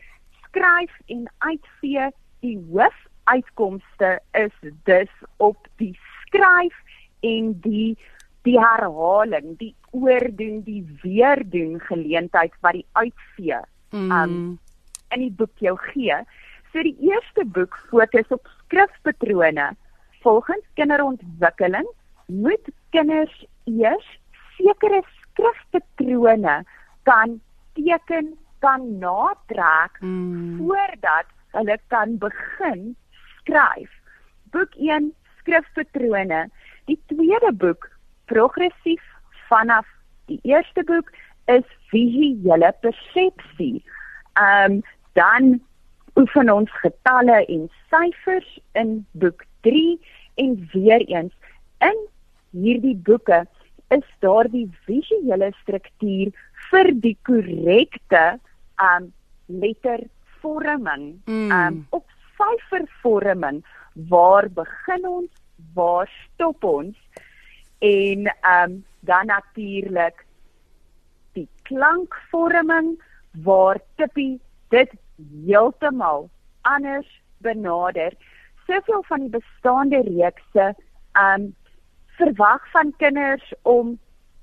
Skryf 0.48 0.98
en 1.06 1.30
uitvee 1.46 2.10
die 2.42 2.58
hoofuitkomste 2.72 4.20
is 4.32 4.58
dus 4.90 5.14
op 5.38 5.70
die 5.78 5.94
skryf 6.26 6.74
en 7.22 7.54
die 7.62 7.94
die 8.44 8.58
herhaling, 8.60 9.56
die 9.60 9.76
oordoen, 9.92 10.64
die 10.66 10.82
weer 11.04 11.40
doen 11.50 11.80
geleentheid 11.88 12.54
wat 12.62 12.80
die 12.80 12.88
uitvee 12.94 13.62
mm. 13.92 14.12
um 14.12 14.60
in 15.14 15.22
die 15.22 15.34
boek 15.38 15.54
jou 15.62 15.78
gee. 15.92 16.16
So 16.74 16.82
die 16.82 16.98
eerste 17.06 17.46
boek 17.46 17.78
fokus 17.92 18.32
op 18.34 18.48
skrifpatrone 18.64 19.72
Volgens 20.24 20.64
kinderontwikkeling 20.74 21.88
moet 22.26 22.70
kinders 22.96 23.34
eers 23.68 24.06
sekere 24.56 25.02
skrifpatrone 25.18 26.62
kan 27.04 27.42
teken, 27.76 28.30
kan 28.64 28.86
natrek 29.02 30.00
mm. 30.00 30.62
voordat 30.62 31.28
hulle 31.58 31.78
kan 31.92 32.16
begin 32.24 32.94
skryf. 33.42 33.92
Boek 34.56 34.72
1 34.80 35.12
skrifpatrone. 35.42 36.46
Die 36.88 37.00
tweede 37.12 37.52
boek 37.52 37.90
progressief 38.34 39.04
vanaf 39.50 39.88
die 40.32 40.40
eerste 40.44 40.84
boek 40.90 41.12
is 41.52 41.66
visuele 41.94 42.74
persepsie. 42.82 43.84
Ehm 44.34 44.80
um, 44.80 44.82
dan 45.14 45.60
oefen 46.18 46.50
ons 46.50 46.72
getalle 46.82 47.44
en 47.46 47.68
syfers 47.90 48.50
in 48.82 49.06
boek 49.22 49.46
3 49.66 50.00
en 50.42 50.56
weer 50.74 51.06
eens 51.06 51.34
in 51.90 52.00
hierdie 52.64 52.96
boeke 52.96 53.44
is 53.94 54.06
daar 54.26 54.50
die 54.54 54.68
visuele 54.88 55.52
struktuur 55.62 56.34
vir 56.70 56.92
die 57.06 57.16
korrekte 57.30 58.24
um 58.82 59.12
lettervorming 59.64 61.06
mm. 61.26 61.52
um 61.52 61.80
op 61.90 62.06
syfervorming 62.38 63.62
waar 64.10 64.50
begin 64.50 65.08
ons 65.10 65.42
waar 65.78 66.10
stop 66.24 66.64
ons 66.64 66.98
en 67.84 68.30
um 68.48 68.84
dan 69.00 69.26
natuurlik 69.26 70.26
die 71.36 71.50
klankvorming 71.68 72.94
waar 73.44 73.80
tippie 73.96 74.40
dit 74.70 74.92
heeltemal 75.46 76.30
anders 76.62 77.10
benader 77.38 78.14
soveel 78.68 79.04
van 79.08 79.26
die 79.26 79.34
bestaande 79.36 80.00
reekse 80.08 80.70
um 81.26 81.52
verwag 82.18 82.72
van 82.72 82.94
kinders 82.98 83.54
om 83.62 83.98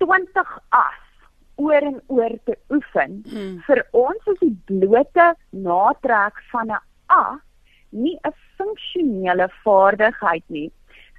20 0.05 0.59
as 0.69 1.07
oor 1.55 1.83
en 1.93 2.01
oor 2.07 2.35
te 2.45 2.57
oefen. 2.69 3.21
Hmm. 3.29 3.57
Vir 3.67 3.85
ons 3.97 4.31
is 4.33 4.39
die 4.41 4.57
blote 4.69 5.35
natrek 5.51 6.41
van 6.53 6.71
'n 6.71 6.81
a 7.13 7.41
nie 7.91 8.19
'n 8.25 8.35
funksionele 8.57 9.49
vaardigheid 9.65 10.45
nie. 10.47 10.71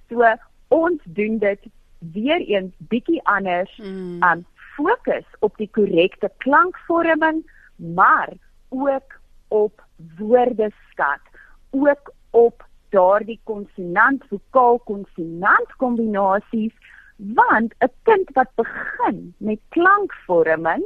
So 0.09 0.35
ons 0.69 1.01
doen 1.05 1.37
dit 1.37 1.71
weer 2.13 2.39
eens 2.39 2.73
bietjie 2.77 3.21
anders. 3.23 3.75
Hmm. 3.75 4.23
Um 4.23 4.45
fokus 4.75 5.25
op 5.39 5.57
die 5.57 5.69
korrekte 5.71 6.31
klankvorming, 6.37 7.51
maar 7.75 8.29
ook 8.69 9.19
op 9.47 9.83
woordeskat, 10.17 11.21
ook 11.69 12.13
op 12.29 12.65
daardie 12.89 13.39
konsonant 13.43 14.23
vokaal 14.29 14.79
konsonant 14.79 15.75
kombinasies 15.77 16.73
want 17.15 17.73
'n 17.79 17.93
kind 18.03 18.29
wat 18.33 18.51
begin 18.55 19.33
met 19.37 19.59
klankvorming 19.69 20.83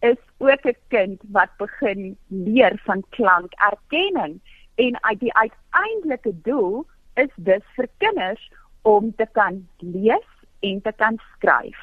is 0.00 0.20
ook 0.38 0.64
'n 0.64 0.76
kind 0.88 1.22
wat 1.32 1.50
begin 1.56 2.16
leer 2.26 2.80
van 2.84 3.04
klankerkenning 3.08 4.40
en 4.74 5.02
uit 5.02 5.20
die 5.20 5.34
uiteindelike 5.34 6.40
doel 6.42 6.86
is 7.14 7.32
dus 7.36 7.64
vir 7.74 7.88
kinders 7.98 8.52
om 8.82 9.14
te 9.16 9.26
kan 9.32 9.68
lees 9.78 10.30
en 10.60 10.80
te 10.82 10.92
kan 10.96 11.18
skryf. 11.36 11.78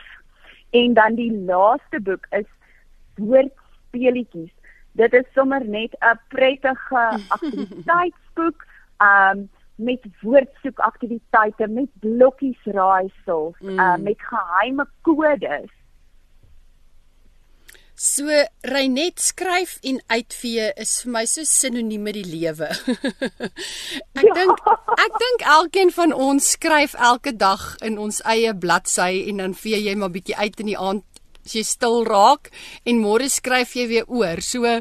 En 0.70 0.94
dan 0.94 1.16
die 1.16 1.32
laaste 1.32 2.02
boek 2.02 2.26
is 2.30 2.50
woordspeletjies. 3.16 4.54
Dit 4.92 5.14
is 5.14 5.26
sommer 5.34 5.66
net 5.66 5.96
'n 6.00 6.20
prettige 6.28 7.04
aktiwiteitsboek 7.36 8.66
um 8.98 9.50
met 9.78 10.06
woordsoekaktiwiteite, 10.22 11.68
met 11.68 11.90
blokkies 12.00 12.64
raaisels, 12.64 13.56
mm. 13.60 13.80
uh, 13.80 13.96
met 13.96 14.22
geheime 14.22 14.88
kodes. 15.02 15.72
So 17.98 18.30
Reinet 18.62 19.18
skryf 19.18 19.80
en 19.82 19.98
uitvee 20.06 20.68
is 20.78 20.92
vir 21.02 21.12
my 21.16 21.24
so 21.26 21.42
sinoniem 21.50 22.04
met 22.06 22.14
die 22.14 22.28
lewe. 22.30 22.68
ek 24.20 24.28
ja. 24.28 24.36
dink 24.38 24.62
ek 25.02 25.16
dink 25.24 25.46
elkeen 25.54 25.92
van 25.96 26.14
ons 26.14 26.52
skryf 26.54 26.94
elke 26.94 27.34
dag 27.34 27.64
in 27.82 27.98
ons 27.98 28.22
eie 28.30 28.54
bladsy 28.54 29.24
en 29.32 29.42
dan 29.42 29.58
vee 29.58 29.82
jy 29.82 29.96
maar 29.98 30.14
bietjie 30.14 30.38
uit 30.38 30.62
in 30.62 30.70
die 30.70 30.78
aand 30.78 31.02
as 31.48 31.56
jy 31.58 31.64
stil 31.66 32.04
raak 32.06 32.52
en 32.86 33.02
môre 33.02 33.32
skryf 33.34 33.74
jy 33.80 33.88
weer 33.90 34.06
oor. 34.06 34.44
So 34.46 34.78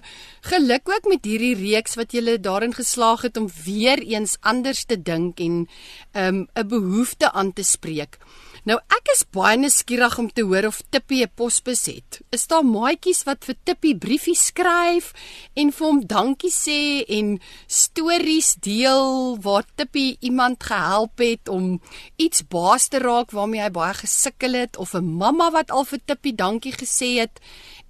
geluk 0.51 0.93
ook 0.93 1.09
met 1.09 1.25
hierdie 1.25 1.55
reeks 1.57 1.97
wat 1.97 2.13
jy 2.13 2.37
daarin 2.37 2.77
geslaag 2.77 3.25
het 3.31 3.41
om 3.41 3.49
weer 3.65 4.03
eens 4.05 4.37
anders 4.45 4.85
te 4.85 5.01
dink 5.01 5.41
en 5.41 5.65
'n 5.65 6.21
um, 6.21 6.49
'n 6.53 6.69
behoefte 6.69 7.33
aan 7.33 7.57
te 7.57 7.65
spreek. 7.65 8.21
Nou 8.67 8.75
ek 8.91 9.13
is 9.13 9.21
baie 9.31 9.55
nuuskierig 9.61 10.17
om 10.19 10.27
te 10.35 10.43
hoor 10.43 10.67
of 10.67 10.81
Tippie 10.91 11.23
'n 11.23 11.31
posbus 11.39 11.85
het. 11.87 12.19
Is 12.35 12.49
daar 12.51 12.65
maatjies 12.67 13.23
wat 13.23 13.45
vir 13.47 13.55
Tippie 13.63 13.95
briefies 13.95 14.47
skryf 14.47 15.13
en 15.55 15.71
vir 15.71 15.87
hom 15.87 16.01
dankie 16.03 16.51
sê 16.51 17.07
en 17.19 17.39
stories 17.69 18.57
deel 18.59 19.39
waar 19.39 19.65
Tippie 19.77 20.17
iemand 20.21 20.65
gehelp 20.65 21.19
het 21.19 21.49
om 21.49 21.81
iets 22.17 22.43
baas 22.43 22.89
te 22.89 22.99
raak 22.99 23.31
waarmee 23.31 23.63
hy 23.63 23.71
baie 23.71 23.95
gesukkel 23.95 24.55
het 24.55 24.77
of 24.77 24.95
'n 24.95 25.15
mamma 25.23 25.51
wat 25.51 25.71
al 25.71 25.85
vir 25.85 26.01
Tippie 26.05 26.35
dankie 26.35 26.73
gesê 26.73 27.21
het 27.23 27.39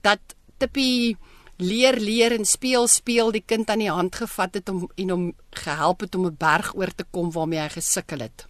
dat 0.02 0.20
Tippie 0.58 1.16
leer 1.56 1.96
leer 1.96 2.32
en 2.32 2.44
speel 2.44 2.86
speel 2.86 3.32
die 3.32 3.44
kind 3.46 3.70
aan 3.70 3.78
die 3.78 3.90
hand 3.90 4.14
gevat 4.14 4.54
het 4.54 4.68
om 4.68 4.90
en 4.96 5.10
hom 5.10 5.32
gehelp 5.50 6.00
het 6.00 6.14
om 6.14 6.26
'n 6.26 6.36
berg 6.36 6.74
oor 6.76 6.92
te 6.94 7.04
kom 7.10 7.32
waarmee 7.32 7.60
hy 7.60 7.68
gesukkel 7.68 8.20
het. 8.20 8.46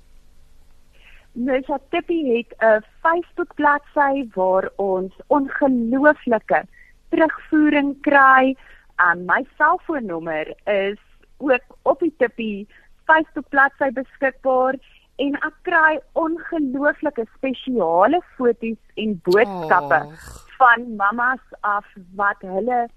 Nisha 1.36 1.78
Tippie 1.90 2.36
het 2.36 2.54
'n 2.58 2.84
Facebook 3.02 3.54
bladsy 3.54 4.28
waar 4.34 4.70
ons 4.76 5.12
ongelooflike 5.26 6.64
terugvoering 7.08 8.00
kry. 8.00 8.56
En 8.96 9.24
my 9.24 9.46
selfoonnommer 9.56 10.54
is 10.64 11.00
ook 11.36 11.64
op 11.82 12.00
die 12.00 12.14
Tippie 12.18 12.68
Facebook 13.04 13.48
bladsy 13.48 13.90
beskikbaar 13.92 14.74
en 15.16 15.34
ek 15.34 15.56
kry 15.62 16.00
ongelooflike 16.12 17.26
spesiale 17.36 18.22
foto's 18.36 18.82
en 18.94 19.20
boodskappe 19.22 20.00
oh. 20.04 20.12
van 20.58 20.96
mamas 20.96 21.44
af 21.60 21.86
wat 22.14 22.40
hulle 22.40 22.88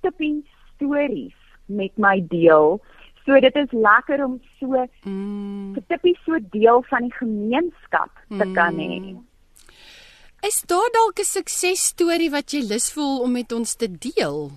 Tippie 0.00 0.46
stories 0.74 1.36
met 1.66 1.96
my 1.96 2.24
deel. 2.28 2.80
So 3.28 3.36
dit 3.44 3.56
is 3.60 3.72
lekker 3.76 4.22
om 4.24 4.38
so 4.56 4.86
mm. 5.04 5.74
tipies 5.92 6.20
so 6.24 6.38
deel 6.54 6.80
van 6.88 7.04
die 7.04 7.16
gemeenskap 7.18 8.08
te 8.30 8.44
mm. 8.46 8.54
kan 8.56 8.78
hê. 8.80 9.00
Is 10.48 10.62
daar 10.70 10.88
dalk 10.94 11.20
'n 11.20 11.28
suksesstorie 11.28 12.30
wat 12.32 12.54
jy 12.56 12.62
lus 12.64 12.88
voel 12.94 13.20
om 13.26 13.32
met 13.36 13.52
ons 13.52 13.74
te 13.76 13.88
deel? 14.06 14.48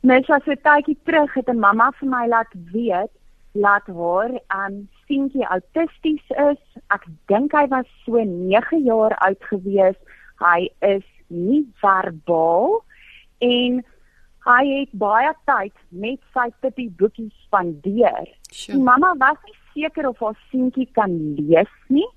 Net 0.00 0.24
so 0.24 0.32
'n 0.32 0.56
tydjie 0.64 0.96
terug 1.04 1.34
het 1.34 1.48
'n 1.52 1.60
mamma 1.60 1.90
vir 2.00 2.08
my 2.08 2.26
laat 2.26 2.52
weet 2.72 3.12
laat 3.52 3.86
haar 3.86 4.40
aan 4.46 4.72
um, 4.72 4.88
Sinkie 5.06 5.44
autisties 5.44 6.24
is. 6.30 6.62
Ek 6.88 7.04
dink 7.26 7.52
hy 7.52 7.66
was 7.68 7.86
so 8.06 8.14
9 8.24 8.84
jaar 8.84 9.14
oud 9.26 9.42
gewees. 9.50 9.98
Hy 10.38 10.70
is 10.80 11.04
nie 11.26 11.66
verbaal 11.82 12.84
en 13.38 13.84
Hy 14.50 14.62
het 14.66 14.94
baie 14.98 15.30
tyd 15.46 15.74
met 16.02 16.18
sy 16.34 16.48
tippie 16.64 16.88
boekies 16.98 17.34
spandeer. 17.44 18.26
Sure. 18.50 18.74
Die 18.74 18.82
mamma 18.82 19.12
was 19.20 19.38
nie 19.46 19.58
seker 19.76 20.08
of 20.08 20.18
haar 20.24 20.38
seentjie 20.50 20.88
kan 20.98 21.12
lees 21.38 21.70
nie, 21.88 22.08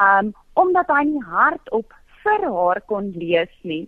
um 0.00 0.32
omdat 0.56 0.88
hy 0.94 1.02
nie 1.10 1.24
hardop 1.28 1.92
vir 2.22 2.46
haar 2.56 2.80
kon 2.88 3.10
lees 3.20 3.52
nie. 3.68 3.84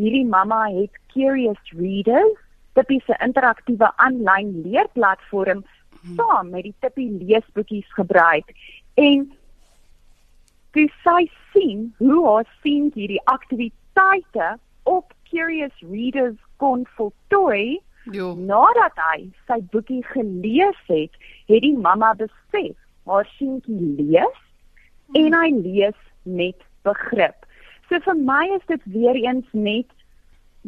Hierdie 0.00 0.26
mamma 0.26 0.64
het 0.72 0.98
Curious 1.12 1.74
Readers, 1.78 2.40
tippie 2.74 3.02
se 3.06 3.14
interaktiewe 3.24 3.90
aanlyn 3.96 4.50
leerplatform 4.64 5.62
hmm. 5.62 6.16
saam 6.18 6.50
met 6.54 6.66
die 6.66 6.74
tippie 6.82 7.10
leesboekies 7.22 7.88
gebruik 7.98 8.50
en 8.98 9.28
toe 10.76 10.86
sy 11.04 11.22
sien 11.52 11.88
hoe 12.02 12.20
haar 12.26 12.50
seentjie 12.62 13.08
die 13.14 13.22
aktiwiteite 13.30 14.50
op 14.90 15.14
Curious 15.30 15.74
Readers 15.86 16.38
kon 16.62 16.86
voltooi. 16.96 17.80
Jo. 18.12 18.32
Nadat 18.34 18.96
hy 19.10 19.28
sy 19.48 19.58
boekie 19.72 20.02
gelees 20.12 20.78
het, 20.88 21.12
het 21.50 21.64
die 21.64 21.76
mamma 21.76 22.14
besef 22.16 22.76
haar 23.08 23.28
seentjie 23.36 23.76
lees 23.98 24.40
hmm. 25.12 25.20
en 25.20 25.36
hy 25.36 25.50
lees 25.56 26.00
met 26.22 26.64
begrip. 26.88 27.46
So 27.88 28.00
vir 28.04 28.18
my 28.20 28.44
is 28.56 28.64
dit 28.68 28.90
weer 28.94 29.16
eens 29.16 29.48
net 29.52 29.92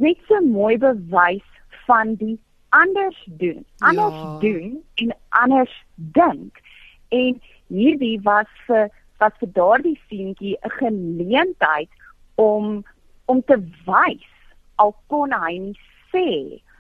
net 0.01 0.21
so 0.29 0.41
mooi 0.45 0.77
bewys 0.81 1.47
van 1.89 2.15
die 2.21 2.39
anders 2.77 3.19
doen. 3.41 3.65
Anders 3.85 4.15
ja. 4.15 4.39
doen 4.41 4.83
en 5.03 5.15
anders 5.29 5.75
dink. 5.95 6.61
En 7.09 7.41
hierdie 7.69 8.21
was 8.25 8.49
vir 8.67 8.89
was 9.21 9.37
vir 9.43 9.53
daardie 9.53 9.99
seentjie 10.09 10.57
'n 10.65 10.71
geleentheid 10.79 11.91
om 12.35 12.85
om 13.27 13.43
te 13.45 13.59
wys 13.87 14.30
al 14.83 14.95
kon 15.13 15.35
hy 15.37 15.57
nie 15.67 15.77
sê 16.11 16.29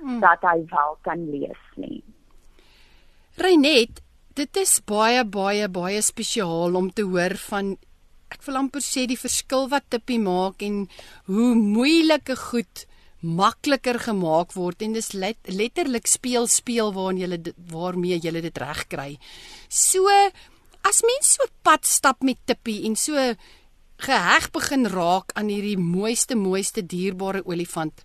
hmm. 0.01 0.21
dat 0.23 0.43
hy 0.47 0.59
wel 0.71 0.97
kan 1.07 1.27
lees 1.31 1.67
nie. 1.81 2.01
Renet, 3.41 4.03
dit 4.37 4.61
is 4.61 4.79
baie 4.87 5.23
baie 5.25 5.69
baie 5.73 6.03
spesiaal 6.05 6.77
om 6.77 6.91
te 6.93 7.07
hoor 7.07 7.37
van 7.49 7.75
ek 8.31 8.45
wil 8.47 8.61
amper 8.61 8.83
sê 8.85 9.07
die 9.11 9.19
verskil 9.19 9.69
wat 9.73 9.89
Tippie 9.91 10.21
maak 10.23 10.63
en 10.63 10.85
hoe 11.31 11.51
moeilike 11.59 12.37
goed 12.39 12.87
makliker 13.21 13.99
gemaak 14.01 14.55
word 14.57 14.83
en 14.83 14.95
dis 14.97 15.11
let, 15.13 15.37
letterlik 15.53 16.09
speel 16.09 16.47
speel 16.49 16.95
waarin 16.97 17.21
jy 17.21 17.55
waarmee 17.73 18.21
jy 18.23 18.33
dit 18.41 18.61
reg 18.63 18.87
kry. 18.89 19.11
So 19.69 20.09
as 20.89 21.03
mens 21.05 21.35
so 21.37 21.45
pad 21.67 21.85
stap 21.85 22.25
met 22.25 22.41
Tippie 22.49 22.87
en 22.89 22.97
so 22.97 23.35
geheg 24.01 24.51
begin 24.53 24.87
raak 24.87 25.33
aan 25.35 25.49
hierdie 25.53 25.79
mooiste 25.79 26.37
mooiste 26.37 26.83
dierbare 26.87 27.43
olifant. 27.45 28.05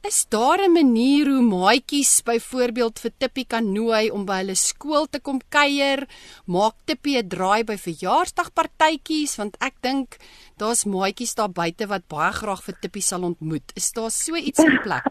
Is 0.00 0.24
daar 0.28 0.58
'n 0.64 0.72
manier 0.72 1.26
hoe 1.28 1.42
maatjies 1.42 2.22
byvoorbeeld 2.22 2.98
vir 2.98 3.12
Tippie 3.18 3.44
kan 3.44 3.72
nooi 3.72 4.10
om 4.10 4.24
by 4.24 4.36
hulle 4.40 4.54
skool 4.54 5.06
te 5.10 5.20
kom 5.20 5.40
kuier? 5.48 6.08
Maak 6.46 6.74
Tippie 6.86 7.18
'n 7.18 7.28
draai 7.28 7.64
by 7.64 7.76
verjaarsdagpartytjies 7.76 9.36
want 9.36 9.56
ek 9.60 9.74
dink 9.82 10.16
daar's 10.56 10.84
maatjies 10.84 11.34
daar 11.34 11.52
buite 11.52 11.86
wat 11.86 12.08
baie 12.08 12.32
graag 12.32 12.62
vir 12.62 12.76
Tippie 12.80 13.02
sal 13.02 13.22
ontmoet. 13.22 13.72
Is 13.76 13.92
daar 13.92 14.10
so 14.10 14.34
iets 14.34 14.58
in 14.58 14.80
plek? 14.80 15.04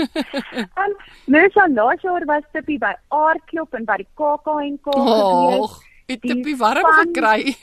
um, 0.82 0.92
Mens 1.26 1.54
aan 1.56 1.74
laas 1.74 2.02
jaar 2.02 2.24
was 2.26 2.42
Tippie 2.52 2.78
by 2.78 2.94
Aardklop 3.08 3.74
en 3.74 3.84
by 3.84 3.96
die 3.96 4.10
KAK&K 4.14 4.90
gewees. 4.90 5.91
Het 6.06 6.20
Tippie 6.20 6.56
warm 6.56 6.86
span... 6.86 6.98
gekry? 7.06 7.54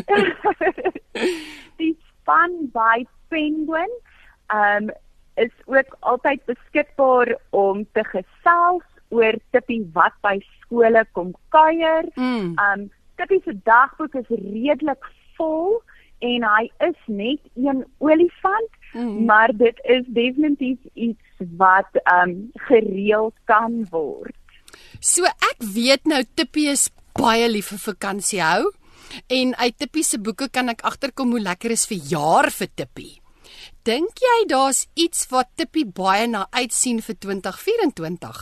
die 1.80 1.94
span 2.08 2.56
by 2.74 3.04
Penguin 3.28 3.92
um 4.54 4.90
is 5.40 5.52
ook 5.64 5.96
altyd 6.00 6.44
beskikbaar 6.44 7.36
om 7.50 7.86
te 7.92 8.04
gesels 8.04 8.86
oor 9.08 9.38
Tippie 9.50 9.82
wat 9.94 10.16
by 10.22 10.36
skole 10.60 11.04
kom 11.12 11.32
kuier. 11.54 12.08
Mm. 12.14 12.56
Um 12.58 12.90
Tippie 13.16 13.40
se 13.44 13.54
dagboek 13.64 14.14
is 14.20 14.28
redelik 14.28 15.08
vol 15.38 15.80
en 16.20 16.44
hy 16.44 16.68
is 16.84 16.98
net 17.06 17.40
een 17.56 17.84
olifant, 17.98 18.76
mm. 18.92 19.24
maar 19.24 19.52
dit 19.56 19.80
is 19.96 20.04
definitief 20.06 20.78
iets 20.94 21.48
wat 21.56 22.00
um 22.12 22.50
gereeld 22.68 23.34
kan 23.44 23.86
word. 23.90 24.36
So 25.00 25.24
ek 25.24 25.64
weet 25.74 26.04
nou 26.04 26.22
Tippie 26.34 26.68
is 26.72 26.88
baie 27.18 27.48
lief 27.48 27.70
vir 27.72 27.82
vakansie 27.86 28.42
hou 28.42 28.70
en 29.28 29.54
uit 29.58 29.76
Tippie 29.78 30.04
se 30.06 30.20
boeke 30.22 30.48
kan 30.52 30.70
ek 30.70 30.84
agterkom 30.86 31.34
hoe 31.34 31.42
lekker 31.42 31.74
is 31.74 31.86
vir 31.90 31.98
jaar 32.12 32.50
vir 32.54 32.70
Tippie. 32.76 33.18
Dink 33.84 34.22
jy 34.22 34.38
daar's 34.50 34.86
iets 34.94 35.26
wat 35.32 35.50
Tippie 35.56 35.86
baie 35.86 36.26
na 36.30 36.46
uitsien 36.52 37.00
vir 37.02 37.16
2024? 37.16 38.40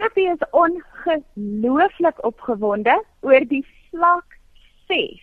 Tippie 0.00 0.28
is 0.32 0.44
ongelooflik 0.56 2.22
opgewonde 2.24 2.94
oor 3.20 3.44
die 3.50 3.64
vlak 3.90 4.38
6 4.88 5.20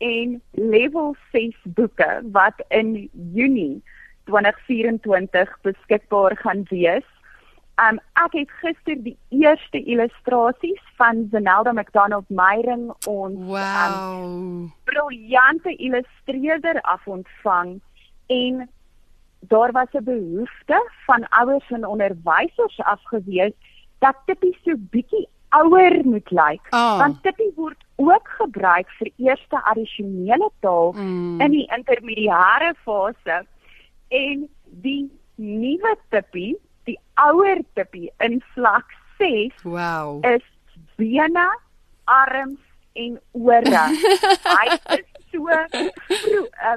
en 0.00 0.38
level 0.56 1.14
6 1.32 1.56
boeke 1.76 2.08
wat 2.32 2.62
in 2.68 2.94
Junie 3.36 3.82
2024 4.30 5.52
beskikbaar 5.62 6.36
gaan 6.40 6.64
wees. 6.70 7.06
Um 7.80 7.98
ek 8.24 8.32
het 8.32 8.50
gister 8.60 8.96
die 9.04 9.16
eerste 9.30 9.78
illustrasies 9.84 10.82
van 10.98 11.28
Zenelda 11.30 11.72
McDonald 11.72 12.28
Meyering 12.28 12.90
ons 13.06 13.38
um, 13.38 13.46
wow. 13.46 14.24
um, 14.24 14.72
briljante 14.84 15.72
illustreerder 15.76 16.80
af 16.82 17.06
ontvang 17.06 17.80
en 18.26 18.68
daar 19.48 19.72
was 19.72 19.88
'n 19.92 20.04
behoefte 20.04 20.78
van 21.06 21.28
ouers 21.28 21.70
en 21.70 21.86
onderwysers 21.86 22.80
afgewees 22.80 23.52
dat 23.98 24.16
Tippie 24.26 24.56
so 24.64 24.74
bietjie 24.76 25.28
ouer 25.50 26.04
moet 26.04 26.30
lyk, 26.30 26.66
Ah. 26.70 26.98
want 26.98 27.22
Tippie 27.22 27.52
word 27.56 27.78
ook 27.96 28.28
gebruik 28.38 28.88
vir 28.98 29.10
eerste 29.16 29.62
addisionele 29.64 30.50
taal 30.60 30.92
Mm. 30.92 31.40
in 31.40 31.50
die 31.50 31.68
intermediêre 31.76 32.74
fase 32.84 33.46
en 34.08 34.48
die 34.64 35.10
nuwe 35.36 35.96
Tippie, 36.10 36.56
die 36.84 36.98
ouer 37.14 37.59
Tippie 37.80 38.10
in 38.20 38.40
vlak 38.54 38.92
6 39.18 39.64
Wow. 39.64 40.20
is 40.24 40.44
bene, 41.00 41.46
arms 42.06 42.58
en 42.96 43.18
ore. 43.32 43.84
Hy 44.58 44.66
is 44.96 45.06
so 45.32 45.46
vroeg, 46.10 46.48
uh, 46.60 46.76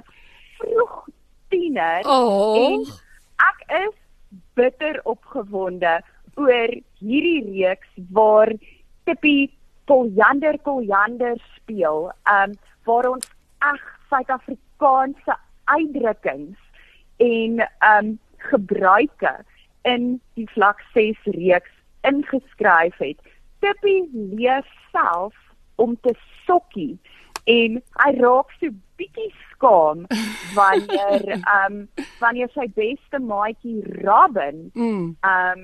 vroeg 0.60 0.94
tiener 1.52 2.06
Oh. 2.06 2.56
en 2.62 2.86
ek 3.48 3.64
is 3.82 3.96
bitter 4.56 5.00
opgewonde 5.10 5.96
oor 6.40 6.72
hierdie 7.02 7.42
reeks 7.50 7.90
waar 8.16 8.52
Tippie 9.06 9.50
Koljander 9.90 10.56
Koljander 10.66 11.36
speel. 11.56 12.08
Um 12.30 12.54
waar 12.88 13.10
ons 13.14 13.28
ag 13.64 13.82
Suid-Afrikaanse 14.12 15.36
uitdrukkings 15.72 16.60
en 17.24 17.62
um 17.90 18.14
gebruike 18.50 19.34
in 19.90 20.20
die 20.38 20.48
vlak 20.54 20.82
6 20.94 21.18
reeks 21.36 21.72
ingeskryf 22.08 22.98
het. 23.00 23.20
Tippie 23.64 24.04
leer 24.36 24.64
self 24.92 25.36
om 25.76 25.96
te 26.04 26.14
sokkie 26.48 26.98
en 27.50 27.80
hy 28.00 28.12
raak 28.20 28.52
so 28.60 28.72
bietjie 29.00 29.32
skaam 29.52 30.06
wanneer 30.58 31.26
um 31.42 31.84
wanneer 32.22 32.52
sy 32.56 32.68
beste 32.76 33.20
maatjie 33.20 33.82
Robin 34.04 34.70
Mm. 34.76 35.16
um 35.24 35.64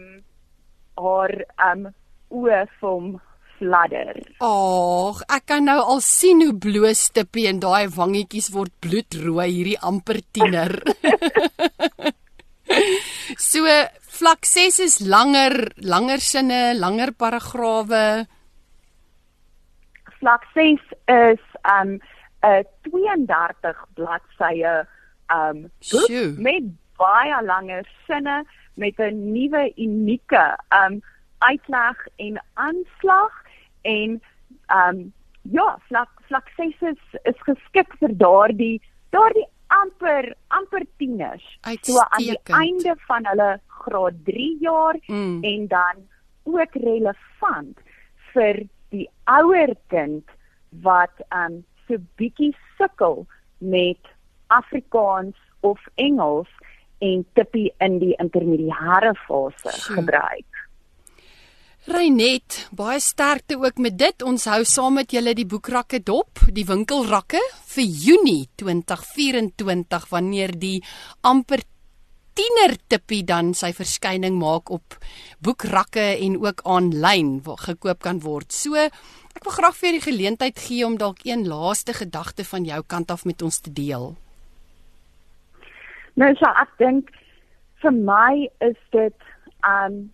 haar 1.00 1.34
um 1.72 1.88
oë 2.30 2.66
vir 2.80 2.90
hom 2.90 3.14
fladder. 3.60 4.20
Ag, 4.44 5.22
ek 5.36 5.46
kan 5.52 5.66
nou 5.68 5.80
al 5.94 6.02
sien 6.04 6.44
hoe 6.44 6.56
bloos 6.56 7.10
Tippie 7.16 7.48
en 7.50 7.60
daai 7.64 7.88
wangetjies 7.92 8.52
word 8.56 8.72
bloedrooi 8.84 9.48
hierdie 9.52 9.80
amper 9.84 10.22
tiener. 10.36 10.76
so 13.50 13.66
vlak 14.20 14.46
6 14.46 14.80
is 14.84 14.96
langer, 15.08 15.72
langer 15.92 16.20
sinne, 16.20 16.76
langer 16.76 17.12
paragrawe. 17.16 18.26
Vlak 20.20 20.44
6 20.54 20.80
is 21.08 21.44
um 21.64 22.00
'n 22.44 22.64
32 22.84 23.76
bladsye 23.96 24.74
um 25.32 25.62
boek 25.92 26.10
Sjoe. 26.10 26.36
met 26.38 26.66
baie 27.00 27.40
langer 27.52 27.86
sinne 28.08 28.44
met 28.76 29.00
'n 29.00 29.32
nuwe 29.34 29.64
unieke 29.78 30.46
um 30.82 31.02
uitleg 31.40 31.98
en 32.18 32.42
aanslag 32.54 33.34
en 33.82 34.22
um 34.82 35.14
ja, 35.52 35.78
vlak 35.88 36.12
vlak 36.28 36.48
6 36.58 36.82
is 36.92 37.04
is 37.24 37.40
geskik 37.48 37.96
vir 38.00 38.12
daardie 38.26 38.82
daardie 39.16 39.48
amper 39.70 40.34
amper 40.48 40.84
tieners. 40.98 41.44
So 41.82 42.00
aan 42.00 42.18
die 42.18 42.30
Uitstekend. 42.38 42.58
einde 42.60 42.96
van 43.08 43.26
hulle 43.26 43.60
graad 43.68 44.14
3 44.26 44.58
jaar 44.60 44.96
Mm. 45.08 45.44
en 45.44 45.68
dan 45.68 45.96
ook 46.44 46.74
relevant 46.74 47.78
vir 48.34 48.64
die 48.90 49.10
ouer 49.26 49.76
kind 49.88 50.26
wat 50.82 51.14
um 51.32 51.64
so 51.88 51.98
bietjie 52.18 52.56
sukkel 52.78 53.26
met 53.58 53.98
Afrikaans 54.48 55.36
of 55.62 55.80
Engels 55.96 56.48
en 57.00 57.26
tippie 57.34 57.72
in 57.80 58.00
die 58.00 58.16
intermediêre 58.20 59.14
fase 59.28 59.72
gebruik. 59.96 60.46
Reinet, 61.90 62.68
baie 62.78 63.00
sterkte 63.02 63.56
ook 63.58 63.80
met 63.82 63.96
dit. 63.98 64.22
Ons 64.22 64.44
hou 64.46 64.60
saam 64.68 65.00
met 65.00 65.10
julle 65.10 65.32
die 65.34 65.48
boekrakke 65.50 65.98
dop, 66.06 66.38
die 66.54 66.66
winkelrakke 66.68 67.40
vir 67.72 67.88
Junie 68.04 68.44
2024 68.62 70.06
wanneer 70.12 70.54
die 70.54 70.84
amper 71.26 71.64
tiener 72.38 72.76
tippie 72.94 73.24
dan 73.26 73.56
sy 73.58 73.72
verskyning 73.74 74.38
maak 74.38 74.70
op 74.70 75.00
boekrakke 75.42 76.06
en 76.28 76.36
ook 76.44 76.62
aanlyn 76.76 77.40
waar 77.48 77.64
gekoop 77.72 78.06
kan 78.06 78.22
word. 78.22 78.54
So, 78.54 78.78
ek 78.78 79.50
wil 79.50 79.58
graag 79.58 79.80
vir 79.80 79.90
jou 79.90 79.96
die 79.98 80.06
geleentheid 80.06 80.62
gee 80.62 80.86
om 80.86 81.00
dalk 81.02 81.26
een 81.26 81.48
laaste 81.50 81.98
gedagte 81.98 82.46
van 82.52 82.70
jou 82.70 82.84
kant 82.86 83.10
af 83.10 83.26
met 83.26 83.42
ons 83.42 83.60
te 83.66 83.74
deel. 83.74 84.12
Nou 86.22 86.32
so 86.38 86.54
ek 86.54 86.78
dink 86.78 87.10
vir 87.82 87.98
my 87.98 88.46
is 88.70 88.78
dit 88.94 89.30
um 89.66 90.12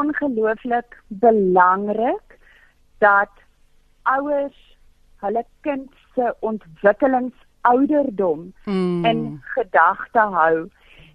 ongelooflik 0.00 0.90
belangrik 1.22 2.28
dat 3.04 3.32
ouers 4.16 4.58
hulle 5.24 5.42
kind 5.66 5.90
se 6.14 6.26
ontwikkelingsouderdom 6.40 8.52
Mm. 8.64 9.04
in 9.04 9.40
gedagte 9.54 10.18
hou. 10.36 10.68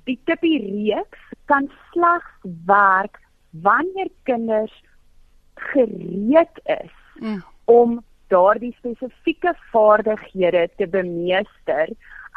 Die 0.06 0.20
tippie 0.26 0.60
reeks 0.60 1.20
kan 1.46 1.70
slegs 1.92 2.32
werk 2.66 3.20
wanneer 3.62 4.10
kinders 4.24 4.84
gereed 5.56 6.60
is 6.66 6.92
Mm. 7.22 7.44
om 7.66 8.04
daardie 8.28 8.76
spesifieke 8.78 9.54
vaardighede 9.72 10.70
te 10.78 10.88
bemeester. 10.88 11.88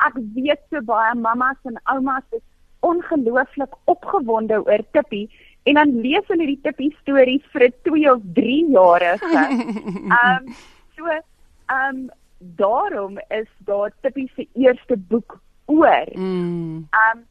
Ek 0.07 0.15
weet 0.35 0.61
so 0.71 0.81
baie 0.83 1.15
mammas 1.15 1.57
en 1.65 1.81
oumas 1.85 2.23
is 2.31 2.41
ongelooflik 2.81 3.73
opgewonde 3.85 4.65
oor 4.67 4.79
Tippie 4.93 5.31
en 5.65 5.75
dan 5.75 5.95
lees 6.01 6.27
hulle 6.33 6.47
die 6.47 6.61
Tippie 6.63 6.93
stories 7.01 7.45
vir 7.53 7.67
'n 7.69 7.75
2 7.89 8.13
of 8.13 8.23
3 8.35 8.71
jarige. 8.77 9.45
Ehm 10.19 10.53
so 10.97 11.05
ehm 11.67 12.09
daarom 12.39 13.19
is 13.29 13.49
daar 13.59 13.93
Tippie 14.01 14.31
se 14.37 14.47
eerste 14.55 14.97
boek 14.97 15.41
oor. 15.67 16.09
Mm. 16.13 16.89
Um 17.05 17.25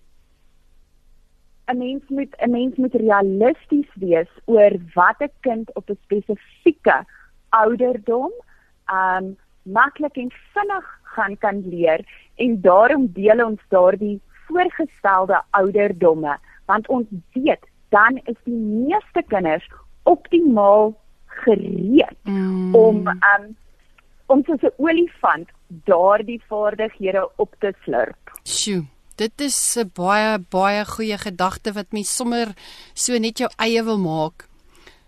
'n 1.67 1.77
mens 1.77 2.03
moet 2.07 2.35
'n 2.37 2.51
mens 2.51 2.75
moet 2.75 2.95
realisties 2.95 3.89
wees 3.95 4.31
oor 4.45 4.71
wat 4.93 5.19
'n 5.19 5.31
kind 5.39 5.73
op 5.75 5.89
'n 5.89 5.99
spesifieke 6.03 7.05
ouderdom 7.49 8.31
um 8.91 9.37
maklik 9.63 10.17
en 10.17 10.31
vinnig 10.53 10.87
gaan 11.03 11.37
kan 11.37 11.67
leer 11.69 12.01
en 12.35 12.61
daarom 12.61 13.11
deel 13.13 13.45
ons 13.45 13.61
daardie 13.67 14.21
voorgestelde 14.47 15.41
ouderdomme 15.49 16.37
want 16.65 16.87
ons 16.87 17.07
weet 17.33 17.65
dan 17.93 18.19
is 18.25 18.39
die 18.45 18.57
meeste 18.57 19.23
kinders 19.27 19.65
optimaal 20.09 20.93
gereed 21.43 22.17
Mm. 22.23 22.75
om 22.75 23.07
um 23.07 23.45
om 24.31 24.43
soos 24.45 24.61
'n 24.61 24.73
olifant 24.77 25.49
daardie 25.85 26.41
vaardighede 26.49 27.29
op 27.35 27.55
te 27.59 27.73
slurp. 27.83 28.31
Sjoe, 28.43 28.85
dit 29.15 29.41
is 29.41 29.77
'n 29.77 29.91
baie 29.93 30.39
baie 30.49 30.85
goeie 30.85 31.17
gedagte 31.17 31.73
wat 31.73 31.91
mens 31.91 32.15
sommer 32.15 32.47
so 32.93 33.17
net 33.17 33.37
jou 33.37 33.49
eie 33.57 33.83
wil 33.83 33.97
maak. 33.97 34.47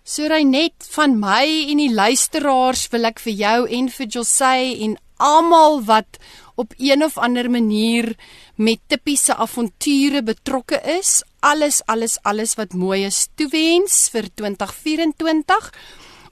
So 0.03 0.27
net 0.27 0.73
van 0.91 1.19
my 1.19 1.45
en 1.69 1.77
die 1.77 1.93
luisteraars 1.93 2.89
wil 2.91 3.05
ek 3.05 3.19
vir 3.19 3.33
jou 3.33 3.67
en 3.69 3.89
vir 3.89 4.07
Josey 4.07 4.77
en 4.83 4.97
almal 5.17 5.81
wat 5.87 6.19
op 6.55 6.73
een 6.77 7.03
of 7.03 7.17
ander 7.17 7.49
manier 7.51 8.15
met 8.55 8.79
tipiese 8.87 9.35
avonture 9.35 10.23
betrokke 10.23 10.79
is, 10.97 11.21
alles 11.39 11.81
alles 11.85 12.17
alles 12.23 12.55
wat 12.55 12.73
mooi 12.73 13.03
is 13.05 13.27
toewens 13.35 14.09
vir 14.13 14.29
2024. 14.33 15.71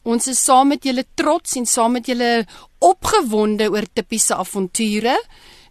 Ons 0.04 0.28
is 0.28 0.40
saam 0.44 0.74
met 0.74 0.84
julle 0.84 1.06
trots 1.16 1.56
en 1.60 1.68
saam 1.68 1.96
met 1.98 2.08
julle 2.08 2.46
opgewonde 2.84 3.70
oor 3.72 3.88
tipiese 3.94 4.36
avonture. 4.36 5.16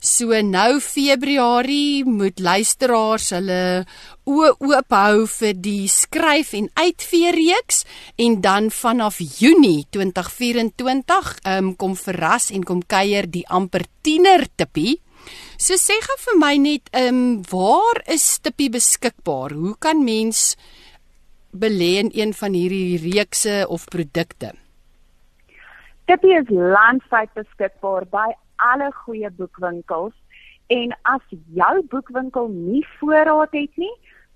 So 0.03 0.35
nou 0.43 0.81
Februarie 0.81 2.05
moet 2.05 2.41
luisteraars 2.43 3.31
hulle 3.37 3.85
oë 4.29 4.53
oop 4.63 4.95
hou 4.95 5.25
vir 5.27 5.55
die 5.59 5.89
skryf 5.91 6.53
en 6.55 6.69
uitvee 6.79 7.33
reeks 7.35 7.83
en 8.23 8.39
dan 8.45 8.71
vanaf 8.71 9.19
Junie 9.19 9.83
2024 9.91 11.33
um, 11.43 11.73
kom 11.75 11.97
verras 11.99 12.51
en 12.55 12.63
kom 12.63 12.85
kuier 12.87 13.27
die 13.27 13.43
amper 13.51 13.83
tiener 14.03 14.47
tippie. 14.57 15.01
So 15.59 15.75
sê 15.79 15.99
gou 16.03 16.19
vir 16.23 16.39
my 16.39 16.55
net, 16.59 16.89
ehm 16.95 17.19
um, 17.19 17.43
waar 17.51 18.03
is 18.07 18.39
tippie 18.43 18.71
beskikbaar? 18.71 19.55
Hoe 19.59 19.75
kan 19.79 20.05
mens 20.05 20.57
belê 21.53 21.99
in 22.01 22.11
een 22.15 22.33
van 22.33 22.55
hierdie 22.55 22.99
reekse 23.03 23.67
of 23.69 23.87
produkte? 23.91 24.55
Tippie 26.07 26.39
is 26.39 26.49
landwyd 26.51 27.31
beskikbaar 27.35 28.07
by 28.11 28.31
alle 28.71 28.91
goeie 29.03 29.31
boekwinkels 29.35 30.15
en 30.73 30.95
as 31.11 31.23
jou 31.55 31.75
boekwinkel 31.91 32.49
nie 32.49 32.83
voorraad 32.99 33.53
het 33.55 33.81
nie, 33.81 33.93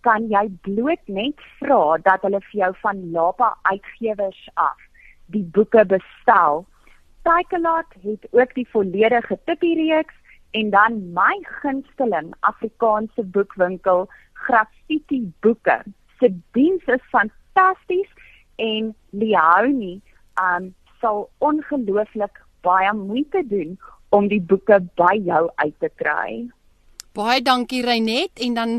kan 0.07 0.29
jy 0.31 0.45
bloot 0.63 1.03
net 1.11 1.41
vra 1.59 1.99
dat 2.07 2.23
hulle 2.27 2.39
vir 2.49 2.61
jou 2.61 2.73
van 2.83 3.03
Lapa 3.15 3.51
uitgewers 3.67 4.43
af 4.55 4.79
die 5.35 5.43
boeke 5.57 5.83
bestel. 5.91 6.63
Takealot 7.27 7.97
het 8.05 8.29
ook 8.31 8.55
die 8.55 8.69
volledige 8.71 9.39
Tippie 9.51 9.75
reeks 9.81 10.15
en 10.55 10.71
dan 10.71 11.01
my 11.17 11.35
gunsteling 11.63 12.31
Afrikaanse 12.51 13.25
boekwinkel 13.35 14.07
Graffiti 14.47 15.25
Boeke. 15.43 15.81
Se 16.21 16.31
diens 16.55 16.85
is 16.87 17.11
fantasties 17.11 18.13
en 18.63 18.95
Leonie 19.11 19.99
um 20.39 20.71
sal 21.01 21.27
ongelooflik 21.39 22.39
baie 22.63 22.93
moeite 22.95 23.43
doen 23.51 23.75
om 24.15 24.31
die 24.31 24.41
boeke 24.41 24.79
by 24.95 25.17
jou 25.27 25.49
uit 25.65 25.75
te 25.83 25.91
kry. 25.99 26.47
Baie 27.17 27.41
dankie 27.41 27.81
Reinet 27.81 28.43
en 28.45 28.55
dan 28.55 28.73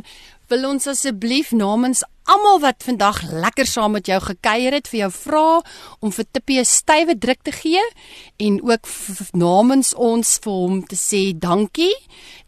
wil 0.52 0.68
ons 0.70 0.86
asseblief 0.88 1.50
namens 1.58 2.04
almal 2.30 2.60
wat 2.62 2.84
vandag 2.86 3.24
lekker 3.32 3.66
saam 3.66 3.96
met 3.98 4.06
jou 4.12 4.20
gekuier 4.22 4.76
het 4.78 4.90
vir 4.92 5.00
jou 5.00 5.10
vra 5.16 5.46
om 6.06 6.14
vir 6.14 6.26
Tippie 6.32 6.60
'n 6.60 6.66
stywe 6.66 7.18
druk 7.18 7.42
te 7.42 7.52
gee 7.52 7.82
en 8.38 8.62
ook 8.62 8.86
namens 9.34 9.94
ons 9.96 10.38
vir 10.44 10.54
hom 10.54 10.86
te 10.86 10.96
sê 10.96 11.34
dankie 11.34 11.96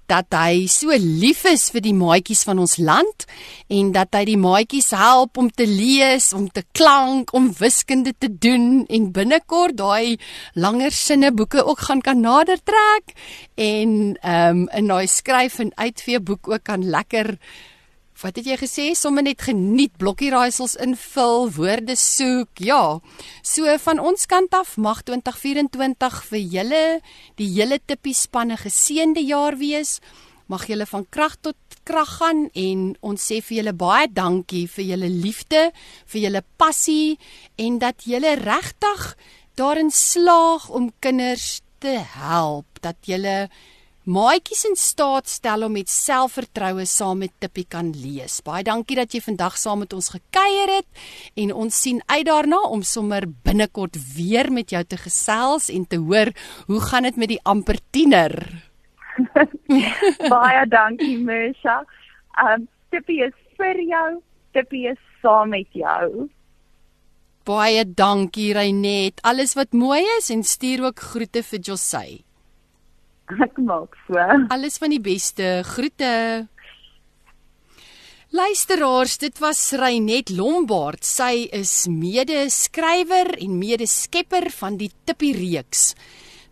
dat 0.10 0.34
hy 0.36 0.66
so 0.72 0.94
lief 1.00 1.46
is 1.50 1.70
vir 1.74 1.84
die 1.86 1.96
maatjies 1.96 2.44
van 2.48 2.60
ons 2.64 2.78
land 2.82 3.26
en 3.70 3.92
dat 3.96 4.18
hy 4.18 4.24
die 4.32 4.40
maatjies 4.42 4.92
help 4.98 5.38
om 5.38 5.50
te 5.50 5.68
lees, 5.70 6.32
om 6.34 6.50
te 6.50 6.64
klank, 6.74 7.34
om 7.38 7.52
wiskunde 7.60 8.16
te 8.18 8.30
doen 8.30 8.86
en 8.90 9.10
binnekort 9.16 9.78
daai 9.80 10.18
langer 10.58 10.96
sinne 10.96 11.32
boeke 11.32 11.64
ook 11.64 11.86
gaan 11.88 12.02
kan 12.06 12.22
nader 12.26 12.62
trek 12.64 13.16
en 13.56 14.16
ehm 14.20 14.66
um, 14.66 14.68
in 14.80 14.88
daai 14.90 15.08
skryf 15.08 15.60
en 15.60 15.72
uitvee 15.76 16.20
boek 16.20 16.48
ook 16.50 16.64
kan 16.64 16.84
lekker 16.86 17.38
Wat 18.20 18.36
het 18.36 18.50
jy 18.50 18.58
gesê? 18.60 18.86
Somme 19.00 19.22
net 19.24 19.46
geniet 19.48 19.94
blokkie 19.96 20.28
raaisels 20.34 20.74
invul, 20.84 21.46
woorde 21.56 21.96
soek. 21.96 22.60
Ja. 22.60 23.00
So 23.48 23.76
van 23.86 24.02
ons 24.04 24.28
kant 24.28 24.52
af 24.58 24.74
mag 24.76 25.06
2024 25.08 26.18
vir 26.28 26.42
julle 26.56 26.82
die 27.40 27.48
hele 27.54 27.78
tippie 27.80 28.18
spanne 28.18 28.58
geseënde 28.60 29.24
jaar 29.24 29.56
wees. 29.62 30.02
Mag 30.52 30.68
julle 30.68 30.90
van 30.90 31.08
krag 31.08 31.38
tot 31.40 31.80
krag 31.88 32.12
gaan 32.20 32.50
en 32.60 32.84
ons 33.00 33.24
sê 33.32 33.40
vir 33.40 33.62
julle 33.62 33.76
baie 33.80 34.12
dankie 34.12 34.66
vir 34.68 34.90
julle 34.92 35.08
liefde, 35.14 35.70
vir 36.12 36.26
julle 36.26 36.44
passie 36.60 37.16
en 37.56 37.80
dat 37.80 38.04
julle 38.04 38.36
regtig 38.44 39.14
daarin 39.56 39.96
slaag 39.96 40.68
om 40.76 40.92
kinders 41.00 41.62
te 41.80 41.96
help, 42.20 42.84
dat 42.84 43.00
julle 43.08 43.48
maatjies 44.10 44.64
in 44.66 44.76
staat 44.80 45.30
stel 45.30 45.64
om 45.68 45.76
met 45.78 45.90
selfvertroue 45.92 46.86
saam 46.90 47.22
met 47.22 47.34
Tippie 47.44 47.66
kan 47.70 47.92
lees. 47.94 48.40
Baie 48.46 48.64
dankie 48.66 48.98
dat 48.98 49.14
jy 49.14 49.22
vandag 49.22 49.58
saam 49.62 49.84
met 49.84 49.94
ons 49.94 50.10
gekuier 50.16 50.72
het 50.80 51.04
en 51.44 51.54
ons 51.54 51.82
sien 51.84 52.02
uit 52.10 52.26
daarna 52.26 52.62
om 52.74 52.82
sommer 52.82 53.28
binnekort 53.46 54.00
weer 54.16 54.50
met 54.52 54.74
jou 54.74 54.82
te 54.84 54.98
gesels 54.98 55.70
en 55.70 55.86
te 55.86 56.00
hoor 56.02 56.34
hoe 56.72 56.82
gaan 56.90 57.06
dit 57.06 57.20
met 57.22 57.34
die 57.36 57.42
amper 57.46 57.78
tiener. 57.94 58.34
Baie 60.34 60.66
dankie 60.72 61.18
Mersha. 61.22 61.84
Um 62.42 62.66
Tippie 62.90 63.22
is 63.28 63.36
vir 63.60 63.78
jou, 63.86 64.08
Tippie 64.58 64.88
is 64.90 65.02
saam 65.22 65.54
met 65.54 65.70
jou. 65.78 66.30
Baie 67.46 67.84
dankie 67.86 68.50
Reinet. 68.58 69.22
Alles 69.22 69.54
wat 69.58 69.78
mooi 69.78 70.02
is 70.18 70.32
en 70.34 70.42
stuur 70.44 70.88
ook 70.90 71.06
groete 71.12 71.46
vir 71.46 71.64
Josey. 71.70 72.24
Ek 73.38 73.60
maak 73.62 73.94
so. 74.08 74.18
Alles 74.50 74.80
van 74.82 74.90
die 74.90 75.02
beste. 75.04 75.60
Groete. 75.68 76.48
Luisteraars, 78.34 79.18
dit 79.22 79.40
was 79.42 79.62
Reinet 79.78 80.30
Lombard. 80.34 81.06
Sy 81.06 81.48
is 81.54 81.88
mede-skrywer 81.90 83.36
en 83.42 83.58
mede-skepper 83.58 84.50
van 84.54 84.78
die 84.82 84.90
Tippie 85.06 85.34
reeks. 85.38 85.94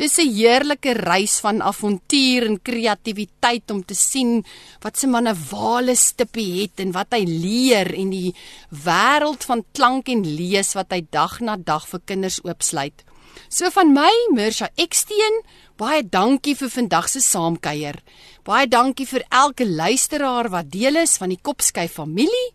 Dis 0.00 0.16
'n 0.16 0.32
heerlike 0.32 0.92
reis 0.96 1.40
van 1.44 1.60
avontuur 1.60 2.46
en 2.46 2.62
kreatiwiteit 2.62 3.70
om 3.70 3.84
te 3.84 3.94
sien 3.94 4.44
wat 4.80 4.96
se 4.96 5.06
manne 5.06 5.34
wale 5.50 5.94
stippie 5.94 6.62
het 6.62 6.80
en 6.80 6.92
wat 6.92 7.12
hy 7.12 7.24
leer 7.28 7.92
en 7.94 8.08
die 8.08 8.32
wêreld 8.72 9.44
van 9.44 9.60
klank 9.76 10.08
en 10.08 10.24
lees 10.24 10.72
wat 10.72 10.94
hy 10.96 11.02
dag 11.10 11.40
na 11.40 11.56
dag 11.56 11.84
vir 11.88 12.00
kinders 12.06 12.40
oopsluit. 12.44 13.04
So 13.50 13.68
van 13.70 13.92
my, 13.92 14.08
Mirsha 14.32 14.70
Eksteen, 14.74 15.42
baie 15.76 16.00
dankie 16.02 16.54
vir 16.56 16.70
vandag 16.70 17.08
se 17.08 17.20
saamkuier. 17.20 18.00
Baie 18.42 18.66
dankie 18.66 19.06
vir 19.06 19.22
elke 19.28 19.66
luisteraar 19.68 20.48
wat 20.48 20.70
deel 20.72 20.96
is 20.96 21.18
van 21.18 21.28
die 21.28 21.42
Kopskyf 21.42 21.92
familie. 21.92 22.48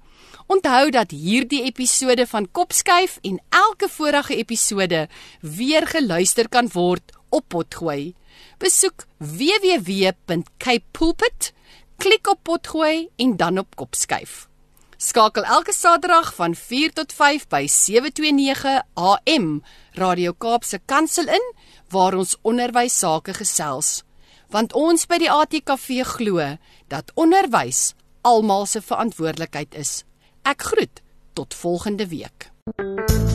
Onthou 0.48 0.90
dat 0.90 1.12
hierdie 1.12 1.62
episode 1.70 2.26
van 2.26 2.50
Kopskyf 2.52 3.20
en 3.22 3.38
elke 3.50 3.88
vorige 3.90 4.36
episode 4.36 5.08
weer 5.42 5.86
geluister 5.86 6.50
kan 6.50 6.70
word 6.74 7.14
op 7.36 7.52
potgooi. 7.52 8.16
Besoek 8.58 9.06
www.capepulpit, 9.18 11.54
klik 11.98 12.28
op 12.32 12.40
potgooi 12.48 13.10
en 13.16 13.38
dan 13.38 13.58
op 13.60 13.76
kopskuif. 13.76 14.48
Skakel 14.98 15.44
elke 15.44 15.74
Saterdag 15.74 16.36
van 16.36 16.56
4 16.56 16.94
tot 16.94 17.14
5 17.14 17.48
by 17.52 17.68
729 17.68 18.82
AM 18.94 19.64
Radio 20.00 20.34
Kaapse 20.34 20.80
Kansel 20.86 21.28
in 21.28 21.54
waar 21.92 22.16
ons 22.16 22.38
onderwys 22.42 23.00
sake 23.00 23.34
gesels. 23.36 24.04
Want 24.50 24.74
ons 24.74 25.06
by 25.10 25.18
die 25.20 25.32
ATKV 25.32 26.04
glo 26.16 26.58
dat 26.88 27.12
onderwys 27.20 27.94
almal 28.26 28.66
se 28.66 28.82
verantwoordelikheid 28.82 29.76
is. 29.76 30.04
Ek 30.48 30.62
groet 30.72 31.04
tot 31.36 31.54
volgende 31.54 32.08
week. 32.08 33.35